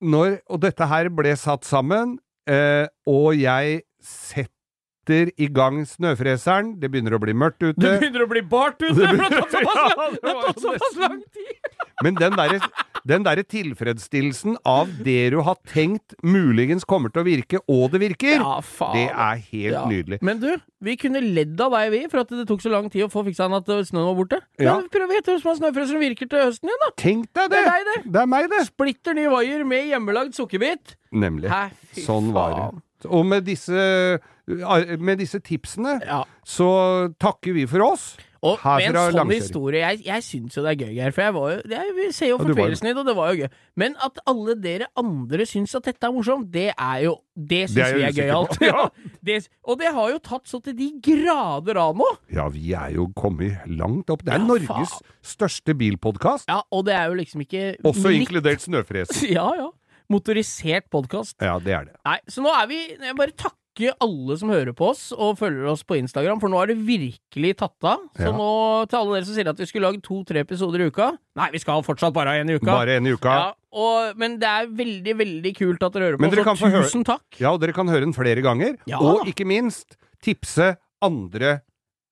[0.03, 2.17] når, og dette her ble satt sammen,
[2.49, 7.75] eh, og jeg setter i gang snøfreseren, det begynner å bli mørkt ute.
[7.75, 8.93] Det begynner å bli bart ute!
[8.99, 11.55] Det for Det har tatt såpass Ja, lang- det det tatt såpass lang tid!
[12.03, 12.59] men den derre
[13.07, 17.99] den der tilfredsstillelsen av det du har tenkt muligens kommer til å virke, og det
[18.03, 18.61] virker, Ja,
[18.93, 19.85] det er helt Ja.
[19.89, 20.19] nydelig.
[20.21, 20.49] Men du,
[20.81, 23.25] vi kunne ledd av deg, vi, for at det tok så lang tid å få
[23.27, 24.39] fiksa den at uh, snøen var borte.
[24.59, 24.77] Ja.
[24.79, 26.91] Men prøv å gjette hvem som har snøfreser som virker til høsten igjen, da!
[26.97, 27.63] Tenk deg Det det!
[27.63, 28.11] er deg, det!
[28.13, 28.63] Det er meg, det!
[28.71, 30.95] Splitter ny vaier med hjemmelagd sukkerbit.
[31.11, 31.49] Nemlig.
[31.51, 31.63] Hæ,
[32.05, 32.81] Sånn var det.
[33.11, 36.23] Og med disse, med disse tipsene Ja.
[36.47, 38.15] så takker vi for oss.
[38.43, 39.39] Og Her med en sånn langkjøring.
[39.39, 42.07] historie Jeg, jeg syns jo det er gøy, Geir, for jeg var jo jeg, Vi
[42.11, 43.49] ser jo fortvilelsen din, og det var jo gøy.
[43.79, 47.93] Men at alle dere andre syns at dette er morsomt, det er jo Det syns
[47.95, 48.57] vi er gøyalt.
[48.69, 48.89] Ja.
[49.23, 52.09] Det, og det har jo tatt så til de grader av nå!
[52.35, 54.25] Ja, vi er jo kommet langt opp.
[54.27, 55.07] Det er Ja, Norges faen.
[55.23, 56.49] største bilpodkast.
[56.51, 59.29] Ja, og det er jo liksom ikke Også litt- inkludert Snøfresen.
[59.39, 59.69] Ja, ja.
[60.11, 61.37] Motorisert podkast.
[61.41, 61.93] Ja, det er det.
[62.05, 63.57] Nei, så nå er vi Jeg bare takker
[63.99, 67.55] alle som hører på oss og følger oss på Instagram, for nå er det virkelig
[67.57, 67.99] tatt av.
[68.15, 68.31] Så Ja.
[68.31, 71.49] nå, til alle dere som sier at vi skulle lage to-tre episoder i uka Nei,
[71.51, 72.65] vi skal fortsatt bare ha én i uka.
[72.69, 73.25] Bare en i uka.
[73.33, 76.29] Ja, og, men det er veldig, veldig kult at dere hører på.
[76.29, 77.39] Dere så høre- tusen takk.
[77.39, 78.77] Ja, og dere kan høre den flere ganger.
[78.85, 78.99] Ja.
[79.01, 81.61] Og ikke minst tipse andre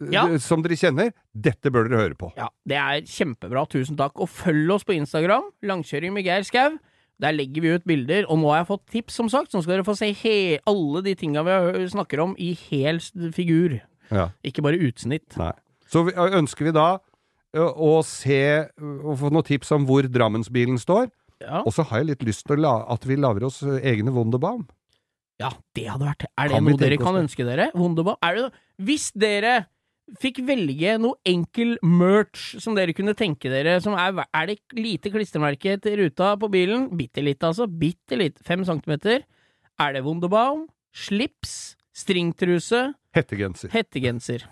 [0.02, 0.26] eh, Ja.
[0.40, 1.14] som dere kjenner.
[1.40, 2.34] Dette bør dere høre på.
[2.36, 3.68] Ja, Det er kjempebra.
[3.70, 4.14] Tusen takk.
[4.20, 5.52] Og følg oss på Instagram.
[5.64, 6.80] Langkjøring med Geir Skau.
[7.22, 9.52] Der legger vi ut bilder, og nå har jeg fått tips, som sagt.
[9.52, 12.98] Så nå skal dere få se alle de tinga vi snakker om, i hel
[13.36, 13.80] figur.
[14.12, 14.30] Ja.
[14.44, 15.38] Ikke bare utsnitt.
[15.38, 15.54] Nei.
[15.88, 17.00] Så vi- ønsker vi da
[17.54, 21.10] å se Å få noen tips om hvor Drammensbilen står.
[21.42, 21.62] Ja.
[21.66, 24.68] Og så har jeg litt lyst til la, at vi lager oss egne Wunderbaum.
[25.42, 27.72] Ja, det hadde vært Er det Kan noe dere kan ønske dere?
[27.74, 28.18] Wunderbaum?
[28.22, 28.52] Er det noe?
[28.80, 29.66] Hvis dere
[30.20, 35.12] fikk velge noe enkel merch som dere kunne tenke dere, som er Er det lite
[35.14, 36.90] klistremerke til ruta på bilen?
[36.98, 37.68] Bitte litt, altså.
[37.68, 38.40] Bitte litt.
[38.44, 39.24] Fem centimeter.
[39.80, 40.68] Er det Wunderbaum?
[40.94, 41.76] Slips?
[41.96, 42.94] Stringtruse?
[43.16, 43.72] Hettegenser.
[43.72, 44.48] Hettegenser?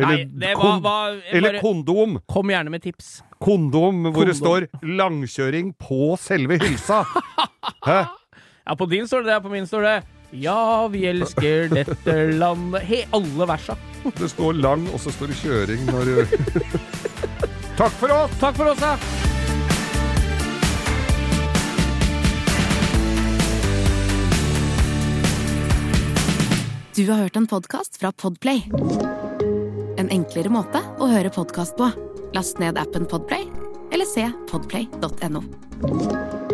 [0.00, 2.20] Eller, Nei, det var, var eller bare, kondom.
[2.30, 3.20] Kom gjerne med tips.
[3.40, 7.04] Kondom hvor det står 'langkjøring på selve hylsa'.
[7.88, 8.00] Hæ?
[8.66, 9.96] Ja, på din står det det, på min står det
[10.30, 13.76] Ja, vi elsker dette landet He, alle versa.
[14.16, 16.26] Det står 'lang', og så står det 'kjøring' når du
[17.80, 18.30] Takk for oss!
[18.40, 18.96] Takk for oss, ja.
[26.96, 28.62] Du har hørt en podkast fra Podplay.
[29.96, 31.88] En enklere måte å høre podkast på.
[32.36, 33.48] Last ned appen Podplay,
[33.90, 36.49] eller se podplay.no.